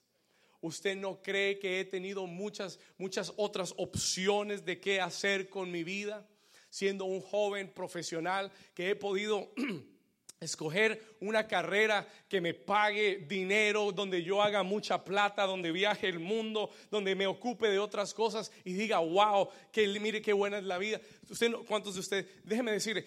[0.61, 5.85] Usted no cree que he tenido muchas, muchas otras opciones de qué hacer con mi
[5.85, 6.27] vida,
[6.71, 9.53] siendo un joven profesional que he podido
[10.41, 16.19] escoger una carrera que me pague dinero, donde yo haga mucha plata, donde viaje el
[16.19, 20.65] mundo, donde me ocupe de otras cosas y diga, wow, que mire qué buena es
[20.65, 21.01] la vida.
[21.29, 22.27] Usted, ¿cuántos de ustedes?
[22.45, 23.07] Déjeme decirle,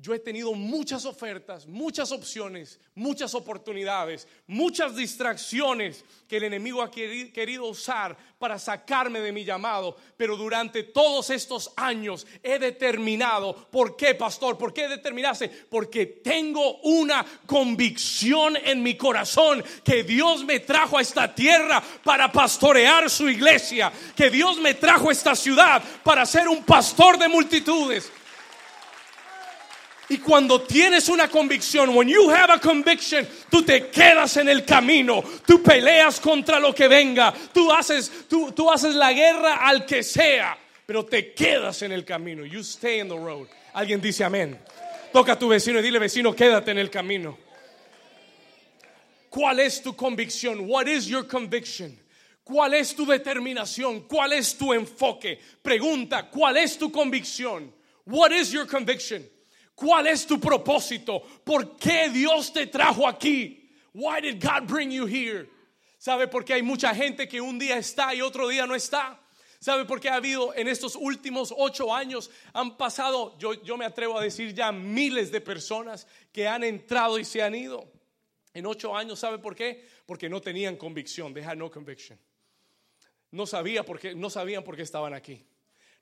[0.00, 6.90] yo he tenido muchas ofertas, muchas opciones, muchas oportunidades, muchas distracciones que el enemigo ha
[6.90, 9.94] querido usar para sacarme de mi llamado.
[10.16, 14.56] Pero durante todos estos años he determinado, ¿por qué, pastor?
[14.56, 15.48] ¿Por qué determinarse?
[15.48, 22.32] Porque tengo una convicción en mi corazón que Dios me trajo a esta tierra para
[22.32, 27.28] pastorear su iglesia, que Dios me trajo a esta ciudad para ser un pastor de
[27.28, 28.10] multitudes
[30.10, 34.64] y cuando tienes una convicción, when you have a conviction, tú te quedas en el
[34.64, 39.86] camino, tú peleas contra lo que venga, tú haces, tú, tú haces la guerra al
[39.86, 42.44] que sea, pero te quedas en el camino.
[42.44, 43.46] You stay in the road.
[43.72, 44.58] Alguien dice amén.
[45.12, 47.38] Toca a tu vecino y dile, vecino, quédate en el camino.
[49.28, 50.68] ¿Cuál es tu convicción?
[50.68, 51.96] What is your conviction?
[52.42, 54.08] ¿Cuál es tu determinación?
[54.08, 55.38] ¿Cuál es tu enfoque?
[55.62, 57.72] Pregunta, ¿cuál es tu convicción?
[58.06, 59.24] What is your conviction?
[59.80, 61.22] ¿Cuál es tu propósito?
[61.42, 63.66] ¿Por qué Dios te trajo aquí?
[63.94, 65.48] Why did God bring you here?
[65.96, 69.18] ¿Sabe por qué hay mucha gente que un día está y otro día no está?
[69.58, 72.30] ¿Sabe por qué ha habido en estos últimos ocho años?
[72.52, 77.18] Han pasado, yo, yo me atrevo a decir ya miles de personas que han entrado
[77.18, 77.90] y se han ido.
[78.52, 79.88] En ocho años, ¿sabe por qué?
[80.04, 81.32] Porque no tenían convicción.
[81.32, 82.18] They had no conviction.
[83.30, 85.42] No, sabía por qué, no sabían por qué estaban aquí.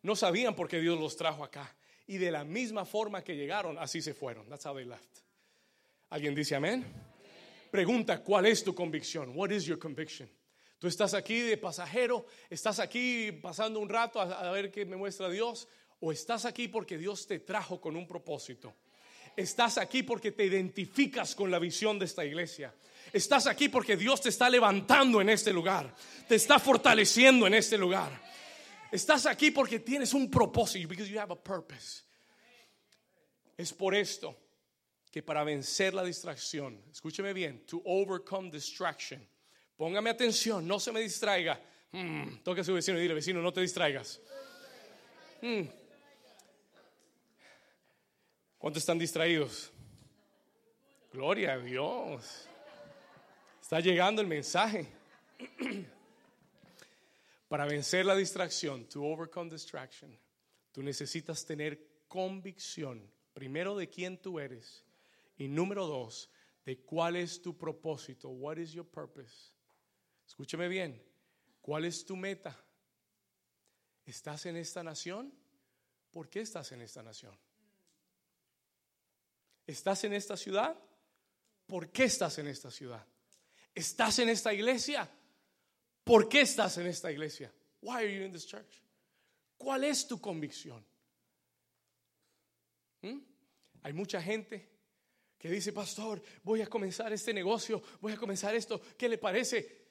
[0.02, 1.77] No sabían por qué Dios los trajo acá
[2.08, 4.48] y de la misma forma que llegaron, así se fueron.
[4.48, 5.20] That's how they left.
[6.10, 6.84] ¿Alguien dice amén?
[7.70, 9.32] Pregunta, ¿cuál es tu convicción?
[9.36, 10.28] What is your conviction?
[10.78, 14.96] Tú estás aquí de pasajero, estás aquí pasando un rato a, a ver qué me
[14.96, 15.68] muestra Dios,
[16.00, 18.74] o estás aquí porque Dios te trajo con un propósito.
[19.36, 22.74] Estás aquí porque te identificas con la visión de esta iglesia.
[23.12, 25.94] Estás aquí porque Dios te está levantando en este lugar,
[26.26, 28.28] te está fortaleciendo en este lugar.
[28.90, 32.02] Estás aquí porque tienes un propósito, because you have a purpose.
[33.56, 34.36] Es por esto
[35.10, 39.26] que para vencer la distracción, escúcheme bien, to overcome distraction.
[39.76, 41.60] Póngame atención, no se me distraiga.
[42.42, 44.20] Toque a su vecino y dile, vecino, no te distraigas.
[45.40, 45.62] Hmm.
[48.58, 49.70] ¿Cuántos están distraídos?
[51.12, 52.48] Gloria a Dios.
[53.60, 54.86] Está llegando el mensaje.
[57.48, 60.18] Para vencer la distracción, to overcome distraction,
[60.70, 64.84] tú necesitas tener convicción Primero, de quién tú eres.
[65.36, 66.28] Y número dos,
[66.64, 68.30] de cuál es tu propósito.
[68.30, 69.52] What is your purpose?
[70.26, 71.00] Escúcheme bien.
[71.60, 72.60] ¿Cuál es tu meta?
[74.04, 75.32] ¿Estás en esta nación?
[76.10, 77.38] ¿Por qué estás en esta nación?
[79.64, 80.76] ¿Estás en esta ciudad?
[81.68, 83.06] ¿Por qué estás en esta ciudad?
[83.72, 85.08] ¿Estás en esta iglesia?
[86.08, 87.52] ¿Por qué estás en esta iglesia?
[87.82, 88.82] Why are you in this church?
[89.58, 90.82] ¿Cuál es tu convicción?
[93.02, 93.18] ¿Mm?
[93.82, 94.70] Hay mucha gente
[95.36, 99.86] que dice, pastor, voy a comenzar este negocio, voy a comenzar esto, ¿qué le parece?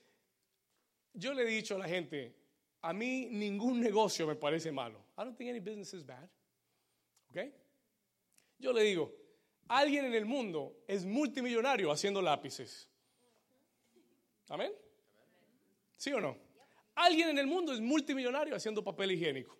[1.13, 2.35] Yo le he dicho a la gente,
[2.81, 4.97] a mí ningún negocio me parece malo.
[5.19, 6.27] I don't think any business is bad.
[7.29, 7.53] ¿Ok?
[8.57, 9.13] Yo le digo,
[9.67, 12.89] alguien en el mundo es multimillonario haciendo lápices.
[14.47, 14.73] Amén.
[15.97, 16.37] ¿Sí o no?
[16.95, 19.57] Alguien en el mundo es multimillonario haciendo papel higiénico.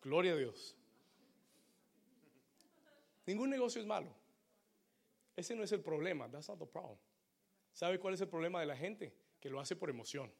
[0.00, 0.76] Gloria a Dios.
[3.26, 4.14] Ningún negocio es malo.
[5.36, 6.30] Ese no es el problema.
[6.30, 6.98] That's not the problem.
[7.72, 9.14] ¿Sabe cuál es el problema de la gente?
[9.40, 10.32] Que lo hace por emoción.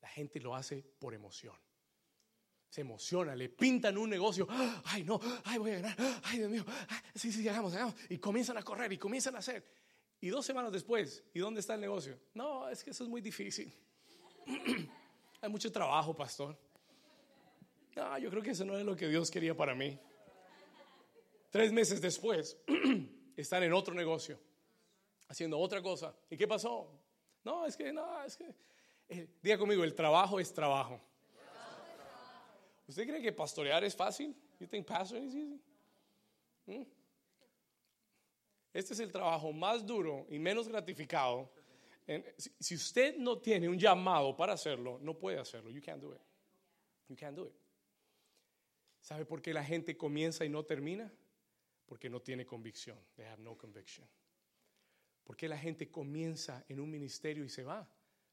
[0.00, 1.54] La gente lo hace por emoción.
[2.70, 4.46] Se emociona, le pintan un negocio.
[4.84, 5.96] Ay, no, ay, voy a ganar.
[6.24, 6.64] Ay, Dios mío.
[7.14, 7.94] sí, sí, hagamos, hagamos.
[8.08, 9.64] Y comienzan a correr y comienzan a hacer.
[10.20, 12.18] Y dos semanas después, ¿y dónde está el negocio?
[12.34, 13.72] No, es que eso es muy difícil.
[15.40, 16.58] Hay mucho trabajo, pastor.
[17.94, 19.98] No, yo creo que eso no es lo que Dios quería para mí.
[21.50, 22.56] Tres meses después,
[23.36, 24.38] están en otro negocio,
[25.28, 26.14] haciendo otra cosa.
[26.28, 26.90] ¿Y qué pasó?
[27.44, 28.54] No, es que, no, es que.
[29.08, 31.00] Eh, diga conmigo, el trabajo es trabajo.
[32.86, 34.34] ¿Usted cree que pastorear es fácil?
[34.58, 35.60] You think pastoring is easy?
[36.66, 36.97] ¿Mm?
[38.78, 41.50] Este es el trabajo más duro y menos gratificado.
[42.60, 45.68] Si usted no tiene un llamado para hacerlo, no puede hacerlo.
[45.68, 46.20] You can't do it.
[47.08, 47.54] You can't do it.
[49.00, 51.12] ¿Sabe por qué la gente comienza y no termina?
[51.86, 52.96] Porque no tiene convicción.
[53.16, 54.06] They have no conviction.
[55.24, 57.84] ¿Por qué la gente comienza en un ministerio y se va?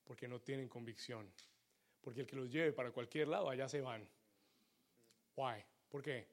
[0.03, 1.27] Porque no tienen convicción.
[2.01, 4.07] Porque el que los lleve para cualquier lado, allá se van.
[5.35, 5.65] Why?
[5.89, 6.27] ¿Por qué?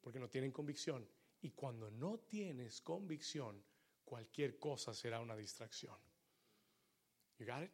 [0.00, 1.08] Porque no tienen convicción.
[1.42, 3.62] Y cuando no tienes convicción,
[4.04, 5.98] cualquier cosa será una distracción.
[7.38, 7.72] You got it?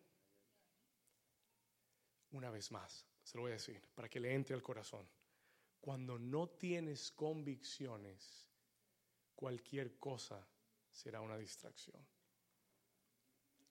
[2.30, 5.06] Una vez más, se lo voy a decir, para que le entre al corazón.
[5.80, 8.48] Cuando no tienes convicciones,
[9.34, 10.46] cualquier cosa
[10.90, 12.04] será una distracción.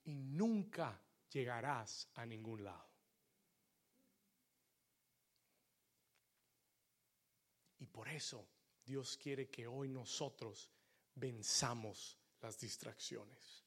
[0.04, 2.88] Y nunca llegarás a ningún lado.
[7.80, 8.48] Y por eso
[8.88, 10.70] Dios quiere que hoy nosotros
[11.14, 13.66] venzamos las distracciones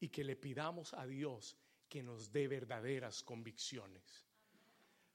[0.00, 1.56] y que le pidamos a Dios
[1.88, 4.26] que nos dé verdaderas convicciones.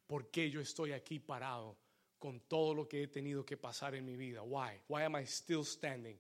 [0.08, 1.78] ¿Por qué yo estoy aquí parado
[2.18, 4.42] con todo lo que he tenido que pasar en mi vida?
[4.42, 4.80] Why?
[4.88, 6.18] Why am I still standing?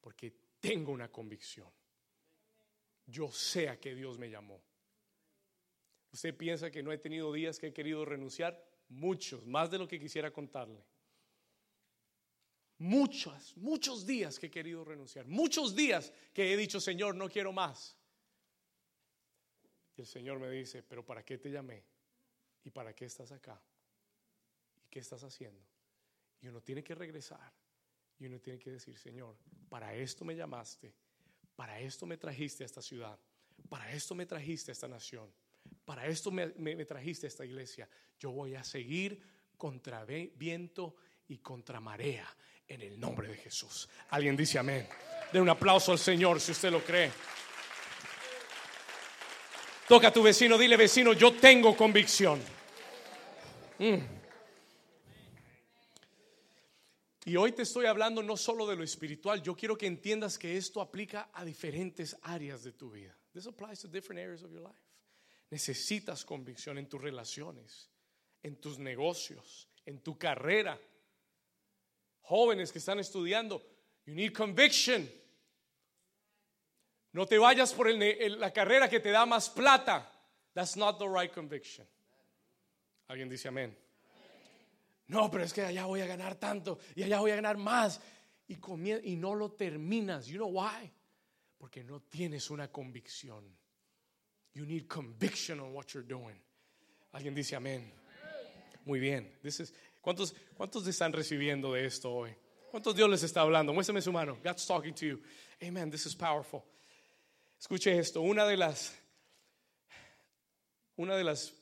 [0.00, 1.70] Porque tengo una convicción.
[3.06, 4.60] Yo sé a qué Dios me llamó.
[6.12, 8.60] ¿Usted piensa que no he tenido días que he querido renunciar?
[8.88, 10.82] Muchos, más de lo que quisiera contarle.
[12.78, 15.26] Muchos, muchos días que he querido renunciar.
[15.26, 17.96] Muchos días que he dicho, Señor, no quiero más.
[19.96, 21.84] Y el Señor me dice, pero ¿para qué te llamé?
[22.62, 23.60] ¿Y para qué estás acá?
[24.84, 25.60] ¿Y qué estás haciendo?
[26.40, 27.52] Y uno tiene que regresar.
[28.20, 29.36] Y uno tiene que decir, Señor,
[29.68, 30.94] para esto me llamaste.
[31.56, 33.18] Para esto me trajiste a esta ciudad.
[33.68, 35.32] Para esto me trajiste a esta nación.
[35.84, 37.88] Para esto me, me trajiste a esta iglesia.
[38.20, 39.20] Yo voy a seguir
[39.56, 40.94] contra viento
[41.26, 42.28] y contra marea
[42.68, 43.88] en el nombre de Jesús.
[44.10, 44.86] Alguien dice amén.
[45.32, 47.10] Den un aplauso al Señor si usted lo cree.
[49.88, 52.40] Toca a tu vecino, dile vecino, yo tengo convicción.
[53.78, 54.18] Mm.
[57.24, 60.56] Y hoy te estoy hablando no solo de lo espiritual, yo quiero que entiendas que
[60.56, 63.14] esto aplica a diferentes áreas de tu vida.
[63.34, 64.80] This applies to different areas of your life.
[65.50, 67.90] Necesitas convicción en tus relaciones,
[68.42, 70.78] en tus negocios, en tu carrera,
[72.28, 73.62] Jóvenes que están estudiando,
[74.04, 75.08] you need conviction.
[77.14, 80.06] No te vayas por la carrera que te da más plata.
[80.54, 81.86] That's not the right conviction.
[83.08, 83.74] Alguien dice amén.
[85.06, 87.98] No, pero es que allá voy a ganar tanto y allá voy a ganar más.
[88.46, 88.58] Y,
[89.04, 90.26] y no lo terminas.
[90.26, 90.92] You know why?
[91.56, 93.42] Porque no tienes una convicción.
[94.52, 96.38] You need conviction on what you're doing.
[97.12, 97.90] Alguien dice amén.
[98.84, 99.30] Muy bien.
[99.42, 99.72] This is,
[100.08, 102.34] ¿Cuántos, ¿Cuántos están recibiendo de esto hoy?
[102.70, 103.74] ¿Cuántos Dios les está hablando?
[103.74, 104.38] Muéstrame su mano.
[104.42, 105.22] God's talking to you.
[105.62, 105.90] Amen.
[105.90, 106.64] This is powerful.
[107.60, 108.22] Escuche esto.
[108.22, 108.98] Una de las,
[110.96, 111.52] una de las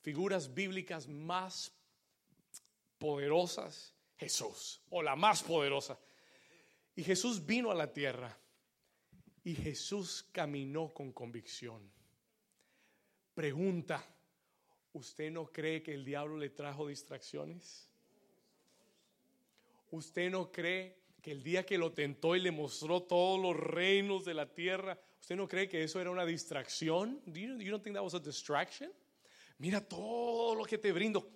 [0.00, 1.70] figuras bíblicas más
[2.98, 5.96] poderosas, Jesús, o la más poderosa.
[6.96, 8.36] Y Jesús vino a la tierra
[9.44, 11.88] y Jesús caminó con convicción.
[13.32, 14.04] Pregunta,
[14.92, 17.91] ¿usted no cree que el diablo le trajo distracciones?
[19.92, 24.24] ¿Usted no cree que el día que lo tentó y le mostró todos los reinos
[24.24, 27.20] de la tierra, ¿usted no cree que eso era una distracción?
[27.26, 28.90] Do you, you don't think that was a distraction?
[29.58, 31.30] Mira todo lo que te brindo.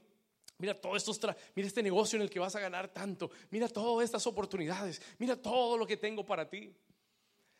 [0.58, 1.20] Mira todos estos,
[1.54, 3.30] mira este negocio en el que vas a ganar tanto.
[3.50, 5.02] Mira todas estas oportunidades.
[5.18, 6.74] Mira todo lo que tengo para ti.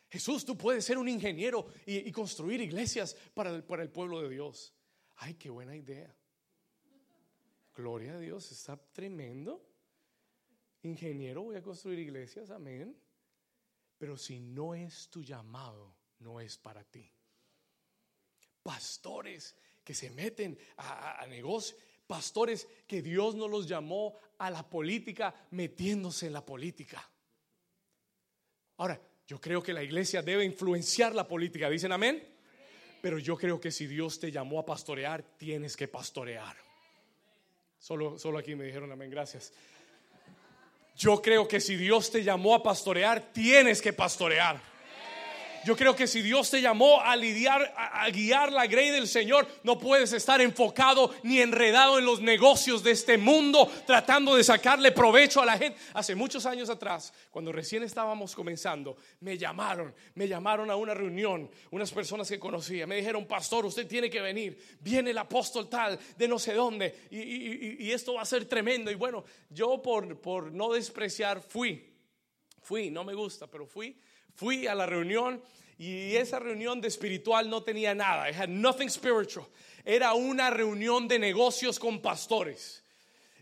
[0.09, 4.73] Jesús, tú puedes ser un ingeniero y, construir iglesias para para el pueblo de Dios.
[5.17, 6.11] Ay, qué buena idea.
[7.75, 9.63] Gloria a Dios, está tremendo.
[10.87, 12.95] Ingeniero, voy a construir iglesias, amén.
[13.97, 17.11] Pero si no es tu llamado, no es para ti.
[18.63, 24.67] Pastores que se meten a, a negocios, pastores que Dios no los llamó a la
[24.67, 27.09] política metiéndose en la política.
[28.77, 32.23] Ahora, yo creo que la iglesia debe influenciar la política, ¿dicen amén?
[33.01, 36.55] Pero yo creo que si Dios te llamó a pastorear, tienes que pastorear.
[37.79, 39.53] Solo, solo aquí me dijeron amén, gracias.
[40.97, 44.59] Yo creo que si Dios te llamó a pastorear, tienes que pastorear.
[45.67, 49.45] Yo creo que si Dios te llamó a lidiar, a, guiar la grey del Señor,
[49.63, 54.93] no puedes estar enfocado ni enredado en los negocios de este mundo, tratando de sacarle
[54.93, 55.77] provecho a la gente.
[55.93, 61.51] Hace muchos años atrás, cuando recién estábamos comenzando, me llamaron, me llamaron a una reunión,
[61.71, 65.99] unas personas que conocía, me dijeron, pastor, usted tiene que venir, viene el apóstol tal,
[66.17, 68.89] de no sé dónde, y, esto va a ser tremendo.
[68.89, 71.93] Y bueno, yo por, por no despreciar, fui,
[72.61, 73.97] fui, no me gusta, pero fui
[74.37, 75.41] Fui a la reunión
[75.79, 78.29] y esa reunión de espiritual no tenía nada.
[78.29, 79.47] It had nothing spiritual.
[79.83, 82.83] Era una reunión de negocios con pastores.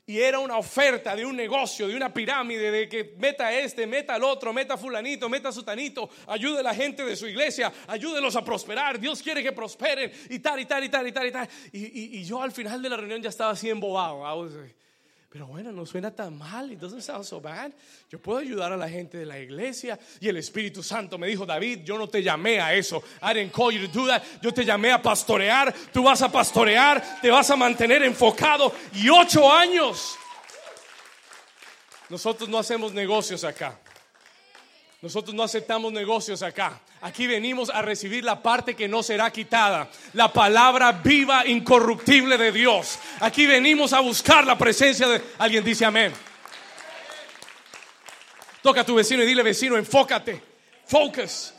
[0.08, 4.14] Y era una oferta de un negocio, de una pirámide, de que meta este, meta
[4.14, 8.46] al otro, meta fulanito, meta sutanito, ayude a la gente de su iglesia, ayúdelos a
[8.46, 11.50] prosperar, Dios quiere que prosperen y tal, y tal, y tal, y tal, y tal.
[11.74, 14.24] Y, yo al final de la reunión ya estaba así embobado.
[15.36, 17.70] Pero bueno, no suena tan mal, it doesn't sound so bad.
[18.10, 20.00] Yo puedo ayudar a la gente de la iglesia.
[20.22, 23.04] Y el Espíritu Santo me dijo, David, yo no te llamé a eso.
[23.22, 24.24] I didn't call you to do that.
[24.42, 25.76] Yo te llamé a pastorear.
[25.92, 28.72] Tú vas a pastorear, te vas a mantener enfocado.
[28.94, 30.16] Y ocho años.
[32.08, 33.78] Nosotros no hacemos negocios acá.
[35.06, 36.82] Nosotros no aceptamos negocios acá.
[37.02, 42.52] Aquí venimos a recibir la parte que no será quitada, la palabra viva, incorruptible de
[42.52, 42.98] Dios.
[43.20, 45.22] Aquí venimos a buscar la presencia de...
[45.38, 46.12] Alguien dice amén.
[48.64, 50.42] Toca a tu vecino y dile vecino, enfócate,
[50.88, 51.54] focus,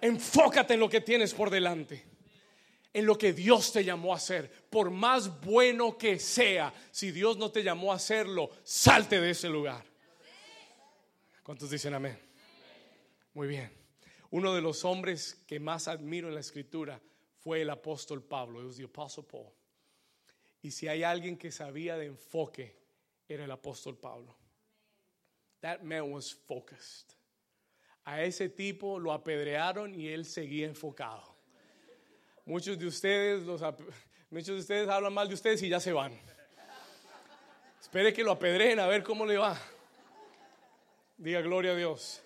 [0.00, 2.06] enfócate en lo que tienes por delante,
[2.92, 6.72] en lo que Dios te llamó a hacer, por más bueno que sea.
[6.92, 9.82] Si Dios no te llamó a hacerlo, salte de ese lugar.
[11.42, 12.25] ¿Cuántos dicen amén?
[13.36, 13.70] Muy bien.
[14.30, 16.98] Uno de los hombres que más admiro en la escritura
[17.36, 19.52] fue el apóstol Pablo, it was the Paul.
[20.62, 22.74] Y si hay alguien que sabía de enfoque,
[23.28, 24.34] era el apóstol Pablo.
[25.60, 27.12] That man was focused.
[28.04, 31.36] A ese tipo lo apedrearon y él seguía enfocado.
[32.46, 33.42] Muchos de ustedes,
[34.30, 36.18] muchos de ustedes hablan mal de ustedes y ya se van.
[37.82, 39.60] Espere que lo apedreen a ver cómo le va.
[41.18, 42.22] Diga gloria a Dios.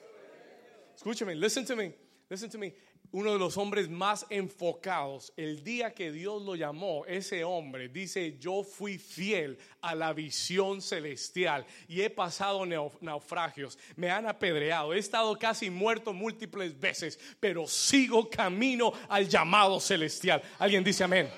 [1.01, 1.95] Escúcheme, listen to me,
[2.29, 2.75] listen to me.
[3.13, 8.37] Uno de los hombres más enfocados, el día que Dios lo llamó, ese hombre dice,
[8.39, 12.67] yo fui fiel a la visión celestial y he pasado
[13.01, 19.81] naufragios, me han apedreado, he estado casi muerto múltiples veces, pero sigo camino al llamado
[19.81, 20.43] celestial.
[20.59, 21.31] ¿Alguien dice amén?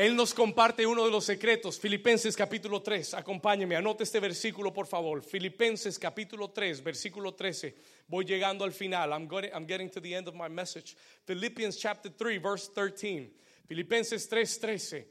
[0.00, 3.12] Él nos comparte uno de los secretos, Filipenses capítulo 3.
[3.12, 5.22] Acompáñeme, anote este versículo por favor.
[5.22, 7.76] Filipenses capítulo 3, versículo 13.
[8.08, 9.12] Voy llegando al final.
[9.12, 10.96] I'm, getting to the end of my message.
[11.26, 13.30] Philippians chapter 3, verse 13.
[13.68, 15.06] Filipenses 3, 13.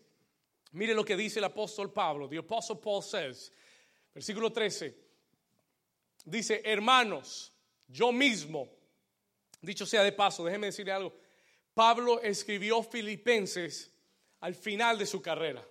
[0.74, 2.28] Mire lo que dice el apóstol Pablo.
[2.28, 3.52] The apostle Paul says,
[4.16, 4.96] versículo 13.
[6.28, 7.52] Dice, hermanos,
[7.88, 8.68] yo mismo,
[9.62, 11.14] dicho sea de paso, déjeme decirle algo.
[11.76, 13.92] Pablo escribió Filipenses
[14.42, 15.66] al final de su carrera,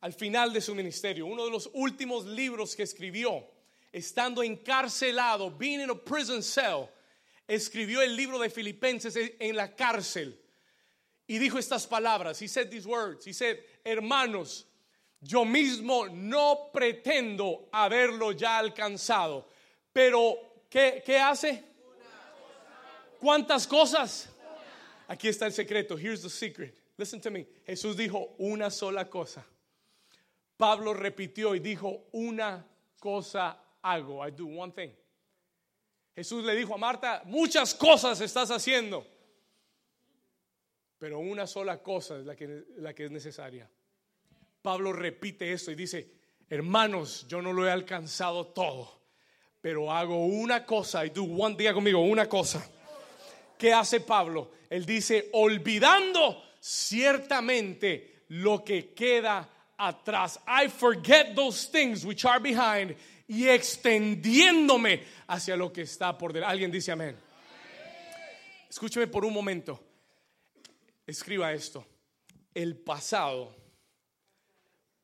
[0.00, 1.26] al final de su ministerio.
[1.26, 3.46] Uno de los últimos libros que escribió,
[3.92, 6.88] estando encarcelado, being in a prison cell,
[7.46, 10.38] escribió el libro de Filipenses en la cárcel
[11.26, 12.40] y dijo estas palabras.
[12.40, 13.26] He said these words.
[13.26, 14.66] He said, hermanos,
[15.20, 19.48] yo mismo no pretendo haberlo ya alcanzado,
[19.92, 20.36] pero
[20.68, 21.64] ¿qué, qué hace?
[23.20, 24.28] ¿Cuántas cosas?
[25.08, 25.96] Aquí está el secreto.
[25.96, 26.83] Here's the secret.
[26.96, 27.46] Listen to me.
[27.66, 29.44] Jesús dijo una sola cosa.
[30.56, 32.64] Pablo repitió y dijo, una
[33.00, 34.90] cosa hago, I do one thing.
[36.14, 39.04] Jesús le dijo a Marta, muchas cosas estás haciendo,
[40.96, 43.68] pero una sola cosa es la que, la que es necesaria.
[44.62, 46.12] Pablo repite esto y dice,
[46.48, 49.00] hermanos, yo no lo he alcanzado todo,
[49.60, 52.64] pero hago una cosa, y do one, día conmigo, una cosa.
[53.58, 54.52] ¿Qué hace Pablo?
[54.70, 59.46] Él dice, olvidando ciertamente lo que queda
[59.78, 60.38] atrás.
[60.46, 62.96] I forget those things which are behind
[63.28, 66.50] y extendiéndome hacia lo que está por delante.
[66.50, 67.16] Alguien dice amén.
[68.70, 69.78] Escúcheme por un momento.
[71.06, 71.84] Escriba esto.
[72.54, 73.54] El pasado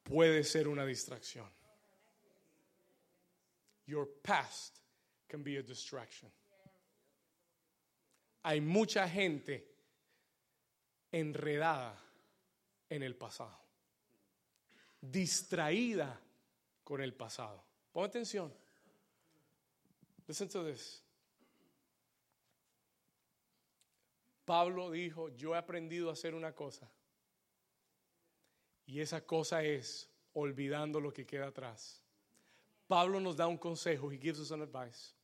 [0.02, 1.46] puede ser una distracción.
[3.86, 4.78] Your past
[5.28, 6.30] can be a distraction.
[8.44, 9.69] Hay mucha gente
[11.12, 11.98] enredada
[12.88, 13.58] en el pasado,
[15.00, 16.20] distraída
[16.84, 17.62] con el pasado.
[17.92, 18.52] Pon atención.
[20.26, 21.02] Listen to this.
[24.44, 26.90] Pablo dijo, yo he aprendido a hacer una cosa.
[28.86, 32.02] Y esa cosa es olvidando lo que queda atrás.
[32.88, 34.11] Pablo nos da un consejo.
[34.11, 35.14] He gives us an advice.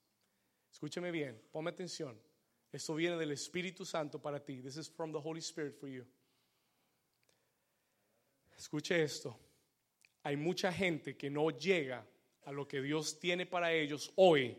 [0.71, 2.17] Escúcheme bien, ponme atención.
[2.77, 4.61] Esto viene del Espíritu Santo para ti.
[4.61, 6.05] This is from the Holy Spirit for you.
[8.55, 9.35] Escuche esto.
[10.25, 12.05] Hay mucha gente que no llega
[12.45, 14.59] a lo que Dios tiene para ellos hoy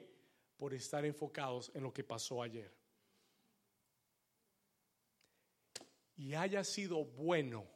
[0.58, 2.74] por estar enfocados en lo que pasó ayer.
[6.16, 7.68] Y haya sido bueno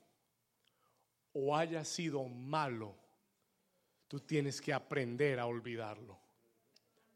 [1.33, 2.95] o haya sido malo,
[4.07, 6.19] tú tienes que aprender a olvidarlo.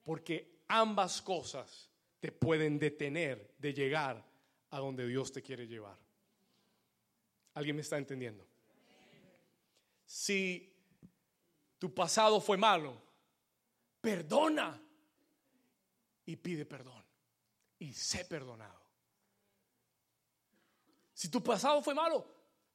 [0.03, 1.89] Porque ambas cosas
[2.20, 4.26] te pueden detener de llegar
[4.70, 5.97] a donde Dios te quiere llevar.
[7.53, 8.45] ¿Alguien me está entendiendo?
[10.05, 10.74] Si
[11.80, 13.01] tu pasado fue malo,
[14.01, 14.82] perdona
[16.26, 17.03] y pide perdón
[17.80, 18.82] y sé perdonado.
[21.13, 22.26] Si tu pasado fue malo,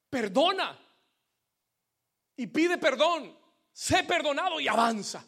[0.09, 0.79] perdona
[2.37, 3.39] y pide perdón,
[3.73, 5.25] sé perdonado y avanza.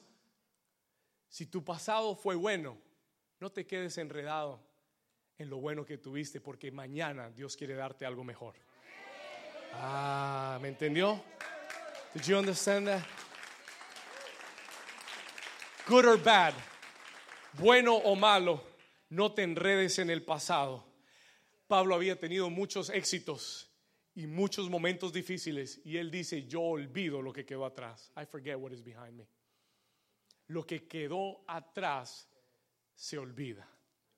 [1.29, 2.79] Si tu pasado fue bueno,
[3.43, 4.61] no te quedes enredado
[5.36, 8.55] en lo bueno que tuviste porque mañana Dios quiere darte algo mejor.
[9.72, 11.20] Ah, ¿me entendió?
[12.14, 13.03] Did you understand that?
[15.88, 16.55] Good or bad,
[17.55, 18.62] bueno o malo,
[19.11, 20.86] no te enredes en el pasado.
[21.66, 23.68] Pablo había tenido muchos éxitos
[24.14, 28.12] y muchos momentos difíciles y él dice, yo olvido lo que quedó atrás.
[28.16, 29.26] I forget what is behind me.
[30.47, 32.28] Lo que quedó atrás
[33.03, 33.69] se olvida.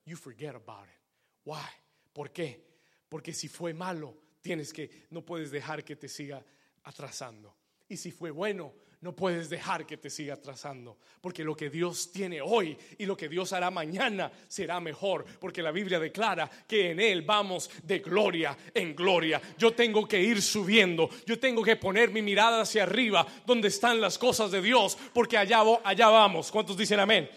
[0.05, 1.01] You forget about it.
[1.43, 1.65] Why?
[2.13, 2.63] ¿Por qué?
[3.09, 6.45] Porque si fue malo, tienes que no puedes dejar que te siga
[6.83, 7.55] atrasando.
[7.89, 12.11] Y si fue bueno, no puedes dejar que te siga atrasando, porque lo que Dios
[12.11, 16.91] tiene hoy y lo que Dios hará mañana será mejor, porque la Biblia declara que
[16.91, 19.41] en Él vamos de gloria en gloria.
[19.57, 23.99] Yo tengo que ir subiendo, yo tengo que poner mi mirada hacia arriba, donde están
[23.99, 26.51] las cosas de Dios, porque allá, allá vamos.
[26.51, 27.27] ¿Cuántos dicen amén?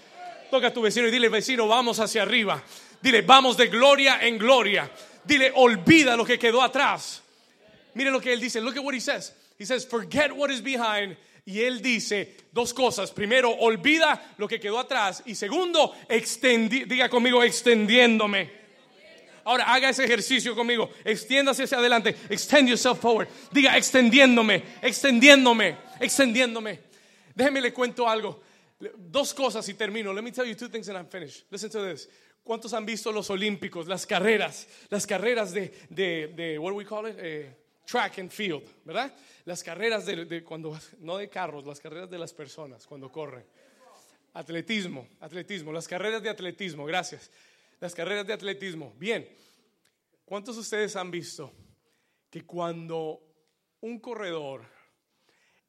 [0.51, 2.63] Toca a tu vecino y dile, vecino, vamos hacia arriba.
[3.01, 4.91] Dile, vamos de gloria en gloria.
[5.25, 7.23] Dile, olvida lo que quedó atrás.
[7.95, 8.61] Mire lo que él dice.
[8.61, 9.33] Look at what he says.
[9.59, 11.17] He says, forget what is behind.
[11.45, 13.11] Y él dice dos cosas.
[13.11, 15.23] Primero, olvida lo que quedó atrás.
[15.27, 18.51] Y segundo, extendi diga conmigo, extendiéndome.
[19.45, 20.91] Ahora haga ese ejercicio conmigo.
[21.05, 22.15] Extiéndase hacia adelante.
[22.29, 23.29] Extend yourself forward.
[23.51, 26.81] Diga, extendiéndome, extendiéndome, extendiéndome.
[27.35, 28.43] Déjeme le cuento algo.
[28.97, 30.13] Dos cosas y termino.
[30.13, 31.47] Let me tell you two things and I'm finished.
[31.51, 32.09] Listen to this.
[32.45, 36.85] ¿Cuántos han visto los olímpicos, las carreras, las carreras de, de, de what do we
[36.85, 37.17] call it?
[37.19, 37.55] Eh,
[37.89, 39.13] track and field, ¿verdad?
[39.45, 43.45] Las carreras de, cuando, no de carros, las carreras de las personas cuando corren.
[44.35, 47.31] Atletismo, atletismo, las carreras de atletismo, gracias.
[47.81, 48.95] Las carreras de atletismo.
[48.99, 49.27] Bien,
[50.25, 51.53] ¿cuántos de ustedes han visto
[52.31, 53.23] que cuando
[53.81, 54.63] un corredor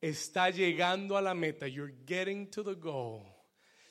[0.01, 3.25] está llegando a la meta, you're getting to the goal,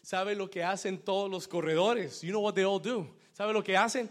[0.02, 2.22] ¿sabe lo que hacen todos los corredores?
[2.22, 3.14] You know what they all do.
[3.32, 4.08] ¿Sabe lo que hacen?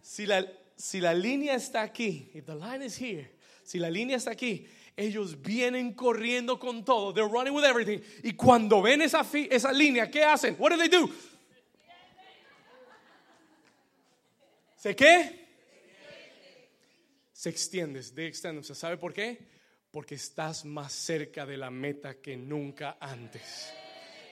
[0.00, 0.44] Si la,
[0.76, 3.28] si la línea está aquí, if the line is here,
[3.64, 7.12] si la línea está aquí, ellos vienen corriendo con todo.
[7.12, 8.00] They're running with everything.
[8.22, 10.56] Y cuando ven esa, esa línea, ¿qué hacen?
[10.58, 11.10] What do they do?
[14.76, 15.46] ¿Se qué?
[17.32, 19.55] Se extiende, they extend ¿Sabe por qué?
[19.96, 23.72] Porque estás más cerca de la meta que nunca antes.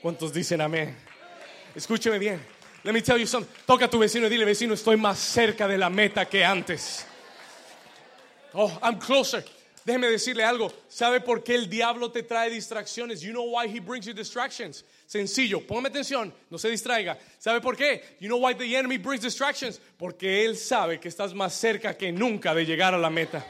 [0.03, 0.95] ¿Cuántos dicen amén?
[1.75, 2.39] Escúcheme bien.
[2.83, 3.51] Let me tell you something.
[3.65, 7.07] Toca a tu vecino y dile, vecino, estoy más cerca de la meta que antes.
[8.53, 9.43] Oh, I'm closer.
[9.87, 10.71] Déjeme decirle algo.
[10.87, 13.23] ¿Sabe por qué el diablo te trae distracciones?
[13.23, 14.85] You know why he brings you distractions.
[15.07, 17.17] Sencillo, póngame atención, no se distraiga.
[17.39, 18.19] ¿Sabe por qué?
[18.21, 19.81] You know why the enemy brings distractions?
[19.97, 23.43] Porque él sabe que estás más cerca que nunca de llegar a la meta.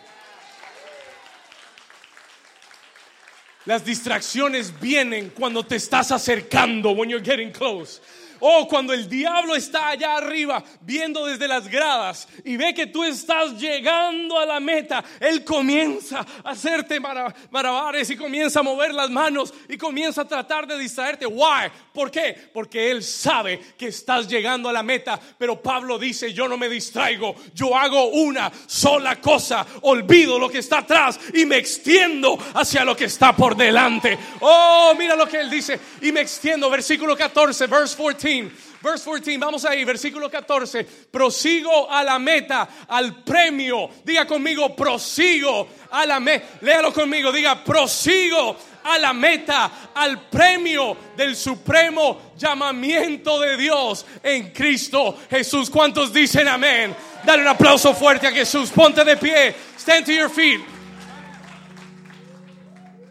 [3.67, 8.01] Las distracciones vienen cuando te estás acercando, when you're getting close.
[8.41, 13.05] Oh, cuando el diablo está allá arriba viendo desde las gradas y ve que tú
[13.05, 19.11] estás llegando a la meta, él comienza a hacerte maravillas y comienza a mover las
[19.11, 21.26] manos y comienza a tratar de distraerte.
[21.26, 21.70] Why?
[21.93, 22.51] ¿Por qué?
[22.53, 26.68] Porque él sabe que estás llegando a la meta, pero Pablo dice, yo no me
[26.68, 32.85] distraigo, yo hago una sola cosa, olvido lo que está atrás y me extiendo hacia
[32.85, 34.18] lo que está por delante.
[34.41, 38.51] Oh, mira lo que él dice, y me extiendo, versículo 14, verse 14.
[38.83, 40.85] Verse 14, vamos ahí, versículo 14.
[41.11, 43.91] Prosigo a la meta, al premio.
[44.05, 46.47] Diga conmigo, prosigo a la meta.
[46.62, 54.51] Léalo conmigo, diga, prosigo a la meta, al premio del supremo llamamiento de Dios en
[54.53, 55.70] Cristo Jesús.
[55.70, 56.95] ¿Cuántos dicen amén?
[57.25, 58.70] Dale un aplauso fuerte a Jesús.
[58.70, 59.55] Ponte de pie.
[59.79, 60.61] Stand to your feet.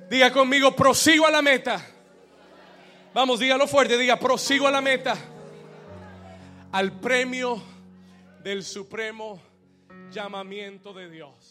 [0.09, 1.92] Diga conmigo, prosigo a la meta
[3.14, 5.16] Vamos, dígalo fuerte, diga, prosigo a la meta.
[6.72, 7.61] Al premio
[8.43, 9.39] del supremo
[10.09, 11.42] llamamiento de Dios.